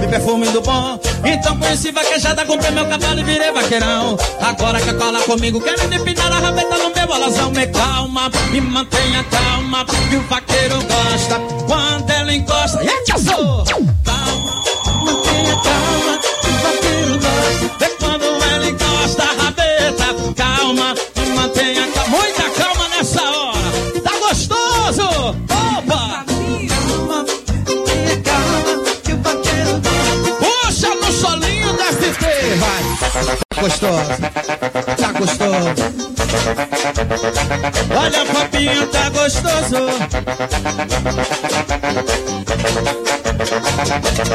de 0.00 0.06
perfume 0.08 0.48
do 0.48 0.60
bom. 0.60 0.98
Então 1.24 1.56
conheci 1.58 1.92
vaquejada, 1.92 2.44
comprei 2.44 2.70
meu 2.70 2.86
cavalo 2.86 3.20
e 3.20 3.24
virei 3.24 3.52
vaqueirão. 3.52 4.16
Agora 4.40 4.80
quer 4.80 4.96
colar 4.96 5.22
comigo, 5.22 5.60
quero 5.60 5.88
lhe 5.88 5.98
pinar 6.00 6.32
a 6.32 6.38
rabeta 6.38 6.76
do 6.76 6.90
meu 6.90 6.95
alazão. 7.00 7.50
Me 7.50 7.66
calma, 7.68 8.30
me 8.50 8.60
mantenha 8.60 9.24
calma, 9.24 9.84
que 9.84 10.16
o 10.16 10.22
vaqueiro 10.22 10.76
gosta 10.82 11.40
quando 11.66 12.10
ela 12.10 12.34
encosta. 12.34 12.82
Eita, 12.82 13.18
sou! 13.18 13.64
Calma, 13.64 14.44
mantenha 15.04 15.56
calma, 15.62 16.18
que 16.42 16.48
o 16.48 16.52
vaqueiro 16.62 17.14
gosta. 17.20 17.84
É 17.84 17.88
quando 17.98 18.24
ela 18.24 18.68
encosta 18.68 19.24
rabeta. 19.38 20.06
Calma, 20.36 20.94
me 21.16 21.26
mantenha 21.34 21.86
calma, 21.92 22.16
muita 22.16 22.50
calma 22.50 22.88
nessa 22.88 23.22
hora. 23.22 23.56
Tá 24.02 24.18
gostoso? 24.18 25.08
Opa! 25.08 26.24
Calma, 26.68 27.26
mantenha 27.66 28.22
calma, 28.22 28.84
que 29.04 29.12
o 29.12 29.22
vaqueiro 29.22 29.80
gosta. 29.80 30.30
Puxa 30.40 30.94
no 30.94 31.12
solinho 31.12 31.72
da 31.76 31.84
FT, 31.84 32.26
vai! 32.58 32.82
Tá 33.48 33.60
gostoso, 33.60 34.08
tá 34.96 35.12
gostoso. 35.12 36.15
Olha, 37.96 38.26
Fabinho, 38.26 38.86
tá 38.88 39.08
gostoso. 39.10 39.86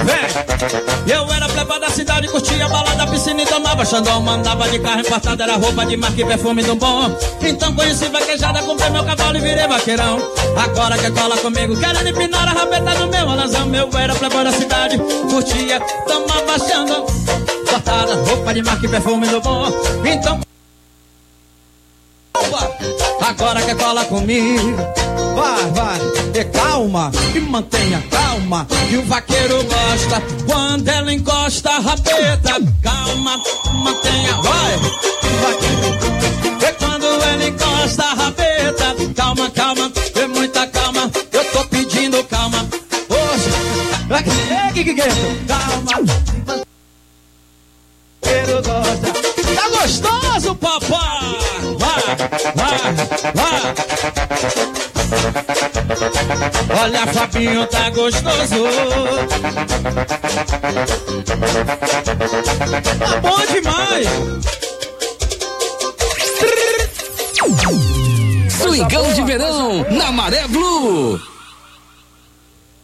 Vem! 0.06 1.16
Eu 1.16 1.34
era 1.34 1.48
pleba 1.50 1.80
da 1.80 1.90
cidade, 1.90 2.28
curtia 2.28 2.68
balada, 2.68 3.08
piscina 3.08 3.42
e 3.42 3.46
tomava 3.46 3.84
xandão. 3.86 4.22
Mandava 4.22 4.70
de 4.70 4.80
carro 4.80 5.02
importado, 5.02 5.42
era 5.42 5.56
roupa 5.56 5.86
de 5.86 5.98
marca 5.98 6.22
e 6.22 6.26
perfume 6.26 6.64
do 6.64 6.76
bom. 6.76 7.18
Então 7.42 7.74
conheci 7.76 8.08
vaquejada, 8.10 8.62
comprei 8.64 8.90
meu 8.90 9.04
cavalo 9.04 9.38
e 9.38 9.42
virei 9.42 9.68
vaqueirão. 9.68 10.20
Agora 10.56 10.98
que 10.98 11.12
cola 11.12 11.38
comigo, 11.38 11.76
querendo 11.78 12.08
empinar 12.08 12.48
a 12.48 12.52
rabeta 12.52 12.96
do 12.96 13.08
meu 13.08 13.30
alazão. 13.30 13.74
Eu 13.74 13.90
era 13.98 14.16
pleba 14.16 14.44
da 14.44 14.52
cidade, 14.52 14.98
curtia, 14.98 15.80
tomava 16.08 16.60
xandão. 16.60 17.06
Importada, 17.62 18.16
roupa 18.16 18.54
de 18.54 18.64
marca 18.64 18.86
e 18.86 18.90
perfume 18.90 19.28
do 19.28 19.42
bom. 19.42 19.68
Então 20.06 20.40
Agora 23.22 23.62
quer 23.62 23.78
cola 23.78 24.04
comigo. 24.06 24.76
Vai, 25.36 25.72
vai, 25.72 26.00
e 26.34 26.44
calma, 26.46 27.12
e 27.34 27.40
mantenha 27.40 28.04
calma. 28.12 28.68
Que 28.90 28.98
o 28.98 29.06
vaqueiro 29.06 29.64
gosta 29.64 30.22
quando 30.46 30.88
ela 30.90 31.14
encosta 31.14 31.70
a 31.70 31.80
rabeta. 31.80 32.60
Calma, 32.84 33.42
mantenha, 33.84 34.34
vai, 34.42 34.78
vai. 35.42 36.70
E 36.70 36.74
quando 36.74 37.06
ela 37.06 37.48
encosta 37.48 38.04
a 38.04 38.14
rabeta. 38.14 38.96
Calma, 39.16 39.50
calma, 39.52 39.92
e 40.16 40.28
muita 40.28 40.68
calma. 40.68 41.10
Eu 41.32 41.46
tô 41.52 41.66
pedindo 41.66 42.24
calma. 42.26 42.68
Hoje, 43.10 43.50
vai, 44.10 44.24
que, 44.74 44.84
que, 44.84 44.96
calma. 45.48 46.62
Vaqueiro 48.22 48.62
gosta. 48.62 49.12
Tá 49.56 49.70
gostoso, 49.70 50.56
papai? 50.56 51.61
Vai, 51.82 52.02
vai, 52.56 52.78
vai. 53.34 53.74
Olha, 56.80 57.08
Fabinho, 57.08 57.66
tá 57.66 57.90
gostoso. 57.90 58.64
Tá 63.00 63.20
bom 63.20 63.46
demais. 63.52 64.08
Swingão 68.52 69.14
de 69.14 69.24
verão 69.24 69.84
na 69.90 70.12
Maré 70.12 70.48
Blue. 70.48 71.20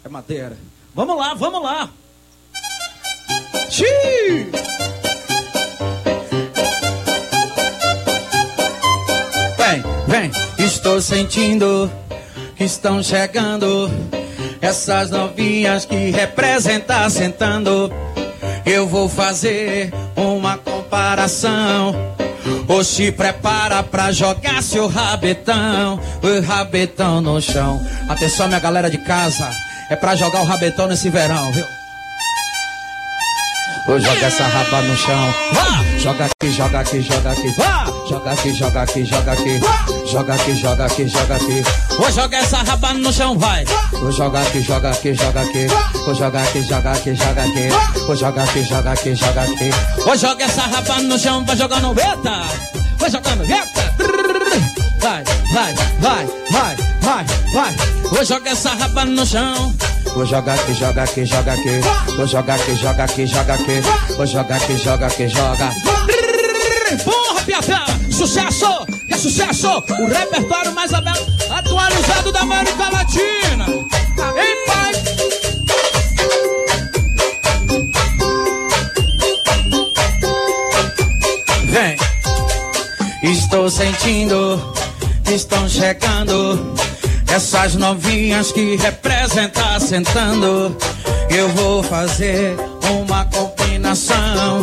É 0.03 0.09
madeira. 0.09 0.57
Vamos 0.95 1.17
lá, 1.17 1.35
vamos 1.35 1.61
lá. 1.61 1.89
Xiii. 3.69 4.51
Estou 10.77 11.01
sentindo 11.01 11.91
que 12.55 12.63
estão 12.63 13.01
chegando 13.01 13.89
essas 14.61 15.09
novinhas 15.09 15.85
que 15.85 16.11
representam 16.11 17.09
sentando. 17.09 17.91
Eu 18.63 18.87
vou 18.87 19.09
fazer 19.09 19.91
uma 20.15 20.55
comparação. 20.57 21.95
Ou 22.67 22.83
se 22.83 23.11
prepara 23.11 23.81
pra 23.81 24.11
jogar 24.11 24.61
seu 24.61 24.87
rabetão, 24.87 25.99
o 26.21 26.41
rabetão 26.45 27.21
no 27.21 27.41
chão. 27.41 27.81
Atenção, 28.07 28.47
minha 28.47 28.59
galera 28.59 28.89
de 28.89 28.99
casa, 28.99 29.49
é 29.89 29.95
pra 29.95 30.15
jogar 30.15 30.41
o 30.41 30.45
rabetão 30.45 30.87
nesse 30.87 31.09
verão, 31.09 31.51
viu? 31.51 31.76
Vou 33.87 33.97
jogar 34.01 34.27
essa 34.27 34.43
raba 34.43 34.81
no 34.81 34.97
chão. 34.97 35.33
Joga 35.97 36.25
aqui, 36.25 36.51
joga 36.51 36.79
aqui, 36.81 37.01
joga 37.01 37.31
aqui. 37.31 37.55
Joga 38.09 38.31
aqui, 38.31 38.53
joga 38.53 38.81
aqui, 38.81 39.05
joga 39.05 39.31
aqui. 39.31 39.61
Joga 40.11 40.33
aqui, 40.33 40.55
joga 40.57 40.85
aqui, 40.85 41.07
joga 41.07 41.35
aqui. 41.35 41.63
Vou 41.97 42.11
jogar 42.11 42.37
essa 42.39 42.57
raba 42.57 42.93
no 42.95 43.13
chão, 43.13 43.39
vai. 43.39 43.63
Vou 43.93 44.11
jogar 44.11 44.41
aqui, 44.41 44.61
joga 44.61 44.89
aqui, 44.89 45.13
joga 45.13 45.41
aqui. 45.41 45.67
Vou 46.05 46.13
jogar 46.13 46.43
aqui, 46.43 46.63
joga 46.63 46.91
aqui, 46.91 47.15
joga 47.15 47.43
aqui. 47.43 47.69
Vou 48.05 48.15
jogar 48.15 48.43
aqui, 48.43 48.63
joga 48.63 48.91
aqui, 48.91 49.15
joga 49.15 49.41
aqui. 49.41 49.71
Vou 50.03 50.17
jogar 50.17 50.45
essa 50.45 50.61
raba 50.63 51.01
no 51.03 51.17
chão, 51.17 51.45
vai 51.45 51.55
jogando 51.55 51.93
beta. 51.93 52.43
Vai 52.97 53.09
jogando 53.09 53.47
beta. 53.47 53.93
Vai, 54.99 55.23
vai, 55.53 55.73
vai, 56.01 56.25
vai, 56.51 56.75
vai, 57.01 57.25
vai. 57.53 57.75
Vou 58.11 58.25
jogar 58.25 58.51
essa 58.51 58.71
raba 58.71 59.05
no 59.05 59.25
chão. 59.25 59.73
Vou 60.17 60.25
jogar 60.25 60.55
aqui, 60.55 60.73
joga 60.73 61.03
aqui, 61.03 61.25
joga 61.25 61.53
aqui. 61.53 61.79
Vou 62.15 62.25
jogar 62.25 62.55
aqui, 62.55 62.75
joga 62.75 63.03
aqui, 63.03 63.27
joga 63.27 63.53
aqui. 63.53 63.81
Vou 64.15 64.25
jogar 64.25 64.55
aqui, 64.55 64.77
joga 64.79 65.05
aqui, 65.05 65.27
joga. 65.27 65.71
Porra, 67.05 67.43
piada! 67.43 67.85
Sucesso! 68.11 68.83
Que 69.07 69.13
é 69.13 69.17
sucesso! 69.17 69.69
O 69.77 70.07
repertório 70.07 70.73
mais 70.73 70.91
aberto, 70.91 71.23
atualizado 71.51 72.31
da 72.31 72.39
América 72.39 72.89
Latina! 72.89 73.65
Em 73.67 74.65
paz! 74.65 74.97
Vem! 81.69 81.95
Estou 83.21 83.69
sentindo 83.69 84.73
que 85.23 85.35
estão 85.35 85.69
chegando 85.69 86.75
essas 87.27 87.75
novinhas 87.75 88.51
que 88.51 88.75
representam 88.77 89.79
sentando. 89.79 90.75
Eu 91.29 91.49
vou 91.49 91.83
fazer 91.83 92.55
uma 92.89 93.25
combinação. 93.25 94.61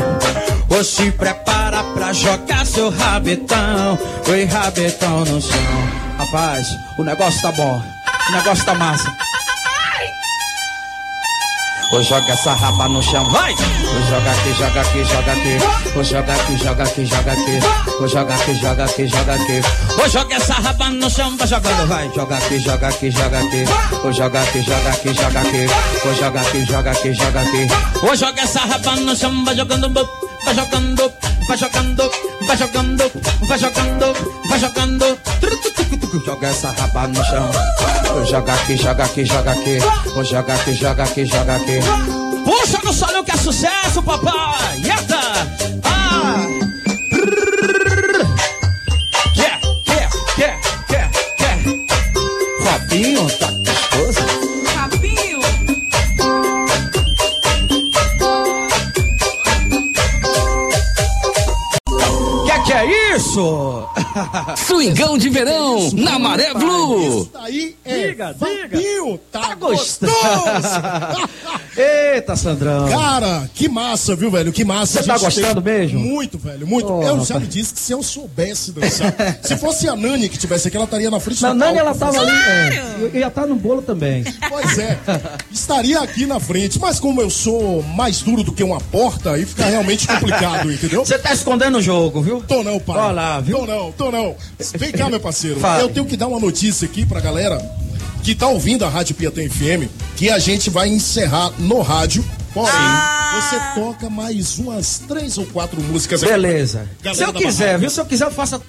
Ou 0.68 0.83
se 0.83 1.11
prepara 1.12 1.83
pra 1.94 2.12
jogar 2.12 2.66
seu 2.66 2.90
rabetão. 2.90 3.98
Oi, 4.29 4.44
rabetão 4.44 5.24
no 5.24 5.40
chão. 5.40 6.05
Rapaz, 6.18 6.68
o 6.98 7.03
negócio 7.03 7.40
tá 7.42 7.53
bom. 7.53 7.83
O 8.29 8.33
negócio 8.33 8.64
tá 8.64 8.74
massa. 8.74 9.34
Vou 11.94 12.02
jogar 12.02 12.28
essa 12.28 12.52
raba 12.54 12.88
no 12.88 13.00
chão, 13.00 13.24
vai! 13.30 13.54
Vou 13.54 14.02
jogar 14.02 14.33
aqui, 14.33 14.52
joga 14.59 14.80
aqui, 14.80 15.04
joga 15.04 15.33
aqui. 15.33 15.90
Vou 15.94 16.02
jogar 16.02 16.35
aqui, 16.35 16.57
joga 16.57 16.83
aqui, 16.83 17.07
joga 17.07 17.33
aqui. 17.33 17.61
Vou 18.00 18.09
jogar 18.09 18.35
aqui, 18.35 18.54
joga 18.57 18.85
aqui, 18.85 19.07
joga 19.07 19.35
aqui. 19.35 19.61
Vou 19.96 20.09
jogar 20.09 20.37
essa 20.37 20.54
raba 20.54 20.90
no 20.90 21.09
chão, 21.09 21.37
vai 21.37 21.46
jogando, 21.46 21.87
vai. 21.87 22.11
Joga 22.12 22.37
aqui, 22.37 22.59
joga 22.59 22.88
aqui, 22.88 23.11
joga 23.12 23.38
aqui. 23.38 23.64
Vou 24.02 24.12
jogar 24.12 24.42
aqui, 24.42 24.62
joga 24.62 24.90
aqui, 24.90 25.14
joga 25.14 25.40
aqui. 25.40 25.66
Vou 26.02 26.14
jogar 26.16 26.40
aqui, 26.40 26.64
joga 26.64 26.90
aqui, 26.90 27.14
joga 27.14 27.40
aqui. 27.40 27.66
Vou 28.00 28.16
jogar 28.16 28.42
essa 28.42 28.59
raba 28.59 28.96
no 28.96 29.16
chão, 29.16 29.44
vai 29.44 29.54
jogando, 29.54 30.09
vai 30.44 30.54
jogando, 30.57 31.12
vai 31.46 31.57
jogando, 31.57 32.11
vai 32.46 32.57
jogando, 32.57 33.12
vai 33.46 33.59
jogando, 33.59 34.14
vai 34.48 34.59
jogando. 34.59 35.18
Joga 36.24 36.46
essa 36.46 36.70
raba 36.70 37.09
no 37.09 37.24
chão. 37.24 37.50
Vou 38.12 38.24
jogar 38.24 38.54
aqui, 38.54 38.76
joga 38.76 39.04
aqui, 39.04 39.24
joga 39.24 39.50
aqui. 39.50 39.78
Vou 40.14 40.24
jogar 40.24 40.54
aqui, 40.54 40.74
joga 40.74 41.04
aqui, 41.04 41.26
joga 41.26 41.57
aqui. 41.57 41.80
Puxa 42.44 42.78
no 42.85 42.92
salão 42.92 43.24
que 43.24 43.33
é 43.33 43.37
sucesso, 43.37 44.02
papai! 44.02 44.80
Yata! 44.85 45.23
Swingão 64.57 65.18
de 65.18 65.29
verão 65.29 65.90
na 65.92 66.18
Maré 66.18 66.53
Blue. 66.55 67.20
Isso 67.20 67.31
daí 67.33 67.77
é 67.85 68.09
Diga, 68.09 68.35
Fabinho, 68.38 69.18
tá, 69.31 69.40
Tá 69.40 69.55
gostoso. 69.55 70.12
Eita, 72.24 72.37
Sandrão! 72.37 72.88
Cara, 72.88 73.50
que 73.54 73.68
massa, 73.68 74.16
viu, 74.16 74.30
velho? 74.30 74.50
Que 74.50 74.64
massa. 74.64 75.02
Você 75.02 75.10
a 75.10 75.14
tá 75.14 75.18
gostando 75.20 75.60
teve- 75.60 75.78
mesmo? 75.80 76.00
Muito, 76.00 76.38
velho, 76.38 76.66
muito. 76.66 76.90
Oh, 76.90 77.02
eu 77.02 77.22
já 77.22 77.38
me 77.38 77.46
disse 77.46 77.74
que 77.74 77.80
se 77.80 77.92
eu 77.92 78.02
soubesse 78.02 78.72
dançar, 78.72 79.14
se 79.44 79.54
fosse 79.58 79.87
a 79.87 79.94
Nani 79.94 80.30
que 80.30 80.38
tivesse 80.38 80.68
aqui, 80.68 80.76
ela 80.76 80.87
estaria 80.87 81.10
na 81.10 81.20
frente 81.20 81.42
Na 81.42 81.50
do 81.50 81.56
Nani, 81.56 81.74
palco. 81.78 81.87
ela 81.90 81.94
tava 81.98 82.20
ali. 82.20 82.30
É, 83.14 83.18
ia 83.18 83.26
estar 83.28 83.46
no 83.46 83.55
bolo 83.57 83.82
também. 83.82 84.24
Pois 84.49 84.78
é, 84.78 84.99
estaria 85.53 86.01
aqui 86.01 86.24
na 86.24 86.40
frente, 86.40 86.78
mas 86.78 86.99
como 86.99 87.20
eu 87.20 87.28
sou 87.28 87.82
mais 87.82 88.22
duro 88.22 88.42
do 88.42 88.53
que 88.53 88.64
uma 88.64 88.80
porta, 88.80 89.32
aí 89.32 89.44
fica 89.44 89.66
realmente 89.66 90.07
complicado, 90.07 90.72
entendeu? 90.72 91.05
Você 91.05 91.18
tá 91.18 91.30
escondendo 91.34 91.76
o 91.76 91.82
jogo, 91.82 92.22
viu? 92.22 92.42
Tô 92.49 92.62
não, 92.62 92.80
pai. 92.80 92.96
Olha 92.96 93.12
lá, 93.12 93.40
viu? 93.40 93.59
Tô 93.59 93.66
não, 93.66 93.92
tô 93.92 94.11
não. 94.11 94.34
Vem 94.78 94.92
cá, 94.92 95.11
meu 95.11 95.20
parceiro. 95.20 95.61
Fala. 95.61 95.82
Eu 95.82 95.90
tenho 95.90 96.07
que 96.07 96.16
dar 96.16 96.28
uma 96.28 96.40
notícia 96.40 96.86
aqui 96.86 97.05
pra 97.05 97.20
galera 97.20 97.59
que 98.25 98.35
tá 98.35 98.49
ouvindo 98.49 98.85
a 98.85 98.89
Rádio 98.89 99.14
Piatã 99.14 99.43
FM, 99.49 99.87
que 100.16 100.31
a 100.31 100.39
gente 100.39 100.70
vai 100.70 100.89
encerrar 100.89 101.53
no 101.59 101.81
rádio. 101.83 102.25
Porém, 102.55 102.72
Ah. 102.75 103.41
você 103.75 103.81
toca 103.81 104.09
mais 104.09 104.59
umas 104.59 105.01
três 105.07 105.37
ou 105.37 105.45
quatro 105.47 105.81
músicas 105.83 106.22
aqui. 106.22 106.33
Beleza. 106.33 106.89
Se 107.14 107.22
eu 107.22 107.33
quiser, 107.33 107.79
viu? 107.79 107.91
Se 107.91 108.01
eu 108.01 108.07
quiser, 108.07 108.25
eu 108.25 108.31
faço. 108.31 108.62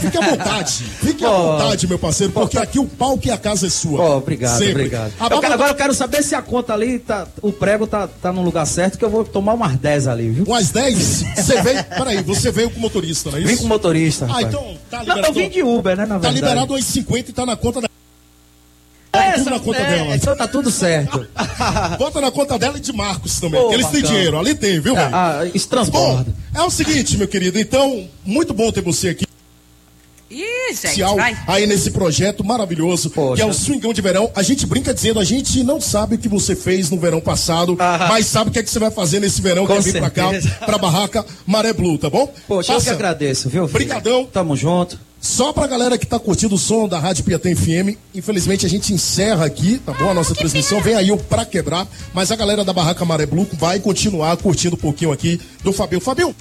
Fique 0.00 0.16
à 0.18 0.20
vontade. 0.30 0.72
Fique 1.00 1.24
à 1.24 1.30
vontade, 1.30 1.86
meu 1.86 1.98
parceiro, 1.98 2.32
porque 2.32 2.58
aqui 2.58 2.78
o 2.78 2.86
palco 2.86 3.26
e 3.26 3.30
a 3.30 3.36
casa 3.36 3.66
é 3.66 3.70
sua. 3.70 4.00
Ó, 4.00 4.16
obrigado, 4.18 4.58
Sempre. 4.58 4.72
obrigado. 4.72 5.12
Ah, 5.20 5.28
Eu 5.30 5.40
quero- 5.40 5.54
agora 5.54 5.70
eu 5.70 5.74
quero 5.74 5.94
saber 5.94 6.22
se 6.22 6.34
a 6.34 6.42
conta 6.42 6.72
ali, 6.72 6.98
tá, 6.98 7.26
o 7.42 7.52
prego 7.52 7.86
tá, 7.86 8.08
tá 8.08 8.32
no 8.32 8.42
lugar 8.42 8.66
certo, 8.66 8.98
que 8.98 9.04
eu 9.04 9.10
vou 9.10 9.24
tomar 9.24 9.54
umas 9.54 9.76
10 9.76 10.08
ali, 10.08 10.30
viu? 10.30 10.44
Umas 10.44 10.70
10? 10.70 11.24
Você 11.36 11.60
veio. 11.62 11.84
Peraí, 11.84 12.22
você 12.22 12.50
veio 12.50 12.70
com 12.70 12.80
motorista, 12.80 13.30
não 13.30 13.38
é 13.38 13.40
isso? 13.42 13.48
Vim 13.50 13.56
com 13.58 13.64
o 13.64 13.68
motorista. 13.68 14.24
Ah, 14.24 14.28
rapaz. 14.28 14.46
então 14.48 14.76
tá 14.90 14.96
Não, 14.98 15.04
liberado. 15.16 15.26
eu 15.26 15.32
vim 15.34 15.48
de 15.50 15.62
Uber, 15.62 15.96
né, 15.96 16.02
na 16.02 16.14
Tá 16.14 16.18
verdade. 16.20 16.34
liberado 16.34 16.72
umas 16.72 16.84
50 16.84 17.30
e 17.30 17.32
tá 17.32 17.44
na 17.46 17.56
conta 17.56 17.80
da. 17.80 17.88
É, 19.12 19.32
tudo 19.32 19.50
na 19.50 19.58
conta 19.60 19.78
é, 19.78 19.90
dela. 19.96 20.16
Então 20.16 20.36
tá 20.36 20.46
tudo 20.46 20.70
certo. 20.70 21.26
Bota 21.98 22.20
na 22.20 22.30
conta 22.30 22.56
dela 22.58 22.78
e 22.78 22.80
de 22.80 22.92
Marcos 22.92 23.40
também. 23.40 23.66
Que 23.68 23.74
eles 23.74 23.86
têm 23.88 24.02
dinheiro, 24.02 24.38
ali 24.38 24.54
tem, 24.54 24.78
viu, 24.80 24.94
velho? 24.94 25.10
Ah, 25.14 25.40
isso 25.52 25.66
Bom, 25.68 25.74
transborda. 25.76 26.32
é 26.54 26.62
o 26.62 26.70
seguinte, 26.70 27.16
meu 27.16 27.26
querido, 27.26 27.58
então, 27.58 28.08
muito 28.24 28.54
bom 28.54 28.70
ter 28.70 28.82
você 28.82 29.08
aqui. 29.08 29.26
Ih, 30.30 30.72
gente, 30.74 31.02
vai. 31.16 31.36
aí 31.46 31.66
nesse 31.66 31.90
projeto 31.90 32.44
maravilhoso, 32.44 33.10
Poxa. 33.10 33.36
que 33.36 33.42
é 33.42 33.46
o 33.46 33.52
Swingão 33.52 33.92
de 33.92 34.00
Verão. 34.00 34.30
A 34.36 34.42
gente 34.44 34.64
brinca 34.64 34.94
dizendo, 34.94 35.18
a 35.18 35.24
gente 35.24 35.62
não 35.64 35.80
sabe 35.80 36.14
o 36.14 36.18
que 36.18 36.28
você 36.28 36.54
fez 36.54 36.88
no 36.88 36.98
verão 37.00 37.20
passado, 37.20 37.76
Ah. 37.80 38.06
mas 38.08 38.26
sabe 38.26 38.50
o 38.50 38.52
que 38.52 38.60
é 38.60 38.62
que 38.62 38.70
você 38.70 38.78
vai 38.78 38.92
fazer 38.92 39.18
nesse 39.18 39.42
verão 39.42 39.66
Com 39.66 39.72
que 39.72 39.78
é 39.80 39.82
vir 39.92 39.98
pra 39.98 40.08
cá, 40.10 40.30
pra 40.64 40.78
barraca 40.78 41.26
Maré 41.44 41.72
Blue, 41.72 41.98
tá 41.98 42.08
bom? 42.08 42.32
Poxa, 42.46 42.72
eu 42.72 42.76
que 42.78 42.84
Passa 42.84 42.94
agradeço, 42.94 43.48
viu? 43.48 43.66
filho? 43.66 43.72
Brigadão. 43.78 44.24
Tamo 44.24 44.56
junto. 44.56 44.98
Só 45.20 45.52
pra 45.52 45.66
galera 45.66 45.98
que 45.98 46.06
tá 46.06 46.18
curtindo 46.18 46.54
o 46.54 46.58
som 46.58 46.88
da 46.88 46.98
Rádio 46.98 47.24
Piatã 47.24 47.54
FM, 47.54 47.98
infelizmente 48.14 48.64
a 48.64 48.68
gente 48.70 48.94
encerra 48.94 49.44
aqui, 49.44 49.78
tá 49.84 49.92
bom? 49.92 50.08
A 50.10 50.14
nossa 50.14 50.34
transmissão 50.34 50.80
vem 50.80 50.94
aí 50.94 51.10
o 51.12 51.18
Pra 51.18 51.44
Quebrar, 51.44 51.86
mas 52.14 52.30
a 52.32 52.36
galera 52.36 52.64
da 52.64 52.72
Barraca 52.72 53.04
Maré 53.04 53.26
Blue 53.26 53.46
vai 53.54 53.80
continuar 53.80 54.34
curtindo 54.38 54.76
um 54.76 54.78
pouquinho 54.78 55.12
aqui 55.12 55.38
do 55.62 55.72
Fabio. 55.74 56.00
Fabio, 56.00 56.34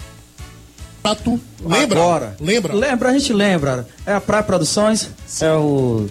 Prato, 1.02 1.40
lembra? 1.64 2.00
Agora. 2.00 2.36
Lembra? 2.40 2.74
Lembra, 2.74 3.10
a 3.10 3.14
gente 3.14 3.34
lembra. 3.34 3.88
É 4.06 4.14
a 4.14 4.22
Praia 4.22 4.44
Produções, 4.44 5.10
é 5.42 5.52
o. 5.54 6.08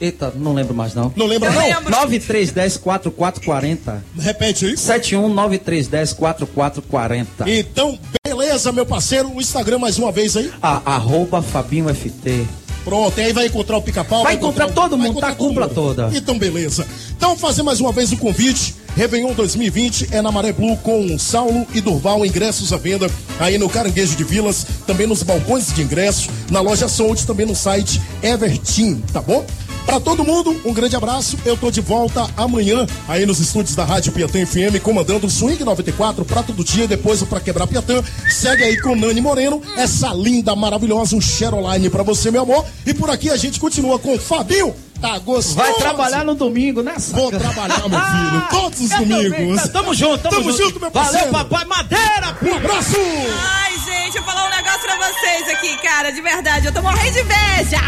Eita, 0.00 0.32
não 0.36 0.52
lembro 0.52 0.74
mais 0.74 0.94
não. 0.94 1.12
Não 1.16 1.26
lembra 1.26 1.50
não? 1.50 1.62
lembro. 1.62 1.90
9310 1.90 2.76
4440. 2.76 4.04
Repete 4.18 4.66
aí. 4.66 4.76
719310 4.76 6.12
4440. 6.12 7.50
Então, 7.50 7.98
beleza, 8.26 8.72
meu 8.72 8.84
parceiro. 8.84 9.30
O 9.32 9.40
Instagram 9.40 9.78
mais 9.78 9.96
uma 9.96 10.10
vez 10.10 10.36
aí. 10.36 10.52
A, 10.60 10.94
arroba 10.94 11.40
Fabinho 11.40 11.88
FT. 11.94 12.44
Pronto, 12.84 13.18
e 13.18 13.22
aí 13.22 13.32
vai 13.32 13.46
encontrar 13.46 13.78
o 13.78 13.82
pica-pau. 13.82 14.24
Vai 14.24 14.34
encontrar 14.34 14.70
todo 14.70 14.98
mundo, 14.98 15.18
tá 15.18 15.28
a 15.28 15.34
cúpula 15.34 15.66
toda. 15.66 16.10
Então, 16.12 16.38
beleza. 16.38 16.86
Então, 17.16 17.34
fazer 17.34 17.62
mais 17.62 17.80
uma 17.80 17.92
vez 17.92 18.12
o 18.12 18.16
convite. 18.18 18.74
Réveillon 18.96 19.32
2020 19.34 20.08
é 20.12 20.22
na 20.22 20.30
Maré 20.30 20.52
Blue 20.52 20.76
com 20.76 21.18
Saulo 21.18 21.66
e 21.74 21.80
Durval, 21.80 22.24
ingressos 22.24 22.72
à 22.72 22.76
venda 22.76 23.10
aí 23.40 23.58
no 23.58 23.68
Caranguejo 23.68 24.14
de 24.14 24.22
Vilas, 24.22 24.64
também 24.86 25.06
nos 25.06 25.22
balcões 25.22 25.72
de 25.72 25.82
ingresso, 25.82 26.30
na 26.48 26.60
loja 26.60 26.88
Sold, 26.88 27.26
também 27.26 27.44
no 27.44 27.56
site 27.56 28.00
Everteam, 28.22 29.00
tá 29.12 29.20
bom? 29.20 29.44
Pra 29.84 30.00
todo 30.00 30.24
mundo, 30.24 30.58
um 30.64 30.72
grande 30.72 30.96
abraço. 30.96 31.36
Eu 31.44 31.56
tô 31.56 31.70
de 31.70 31.80
volta 31.80 32.26
amanhã 32.36 32.86
aí 33.06 33.26
nos 33.26 33.38
estúdios 33.38 33.76
da 33.76 33.84
Rádio 33.84 34.12
Piatã 34.12 34.44
FM, 34.46 34.80
comandando 34.82 35.26
o 35.26 35.30
Swing 35.30 35.62
94, 35.62 36.24
prato 36.24 36.52
do 36.52 36.64
dia, 36.64 36.88
depois 36.88 37.20
o 37.20 37.26
Pra 37.26 37.40
Quebrar 37.40 37.66
Piatã. 37.66 38.02
Segue 38.30 38.62
aí 38.62 38.80
com 38.80 38.96
Nani 38.96 39.20
Moreno, 39.20 39.60
essa 39.76 40.12
linda, 40.14 40.56
maravilhosa, 40.56 41.16
um 41.16 41.20
Cheroline 41.20 41.90
pra 41.90 42.02
você, 42.02 42.30
meu 42.30 42.42
amor. 42.42 42.64
E 42.86 42.94
por 42.94 43.10
aqui 43.10 43.28
a 43.28 43.36
gente 43.36 43.60
continua 43.60 43.98
com 43.98 44.14
o 44.14 44.18
Fabinho. 44.18 44.74
Tá 45.00 45.18
gostoso? 45.18 45.54
Vai 45.56 45.74
trabalhar 45.74 46.24
no 46.24 46.34
domingo, 46.34 46.82
né? 46.82 46.94
saca? 46.98 47.20
Vou 47.20 47.30
trabalhar, 47.30 47.88
meu 47.88 48.00
filho, 48.00 48.48
todos 48.50 48.80
os 48.80 48.90
Eu 48.90 48.98
também, 48.98 49.30
domingos. 49.30 49.62
tá- 49.62 49.68
Tamo 49.68 49.94
junto, 49.94 50.18
tamo, 50.22 50.36
Tamo 50.36 50.52
junto, 50.56 50.80
meu 50.80 50.90
parceiro. 50.90 51.30
Valeu, 51.30 51.48
papai. 51.48 51.64
Madeira, 51.66 52.36
Um 52.42 52.54
abraço! 52.56 52.96
Ai, 52.96 53.72
gente, 53.84 54.16
eu 54.16 54.22
vou 54.22 54.32
falar 54.32 54.46
um 54.46 54.50
negócio 54.56 54.80
pra 54.80 54.96
vocês 54.96 55.48
aqui, 55.50 55.76
cara, 55.82 56.10
de 56.10 56.20
verdade. 56.22 56.66
Eu 56.66 56.72
tô 56.72 56.80
morrendo 56.80 57.12
de 57.12 57.20
inveja. 57.20 57.80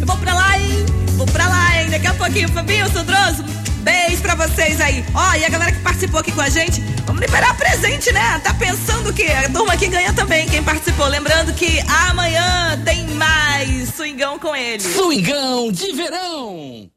Eu 0.00 0.06
vou 0.06 0.16
pra 0.16 0.34
lá, 0.34 0.58
hein? 0.58 0.86
Vou 1.16 1.26
pra 1.26 1.46
lá, 1.46 1.82
hein? 1.82 1.90
Daqui 1.90 2.06
a 2.06 2.14
pouquinho, 2.14 2.48
Fabinho, 2.48 2.90
Sandroso, 2.92 3.44
beijo 3.86 4.20
pra 4.20 4.34
vocês 4.34 4.80
aí. 4.80 5.04
Ó, 5.14 5.34
e 5.36 5.44
a 5.44 5.48
galera 5.48 5.70
que 5.70 5.78
participou 5.78 6.18
aqui 6.18 6.32
com 6.32 6.40
a 6.40 6.48
gente, 6.48 6.80
vamos 7.06 7.22
liberar 7.22 7.56
presente, 7.56 8.12
né? 8.12 8.40
Tá 8.42 8.52
pensando 8.52 9.10
o 9.10 9.12
quê? 9.12 9.28
A 9.44 9.48
turma 9.48 9.74
aqui 9.74 9.86
ganha 9.86 10.12
também, 10.12 10.48
quem 10.48 10.62
participou. 10.62 11.06
Lembrando 11.06 11.54
que 11.54 11.78
amanhã 12.10 12.82
tem 12.84 13.06
mais 13.10 13.94
swingão 13.94 14.40
com 14.40 14.56
ele. 14.56 14.82
Swingão 14.82 15.70
de 15.70 15.92
verão. 15.92 16.90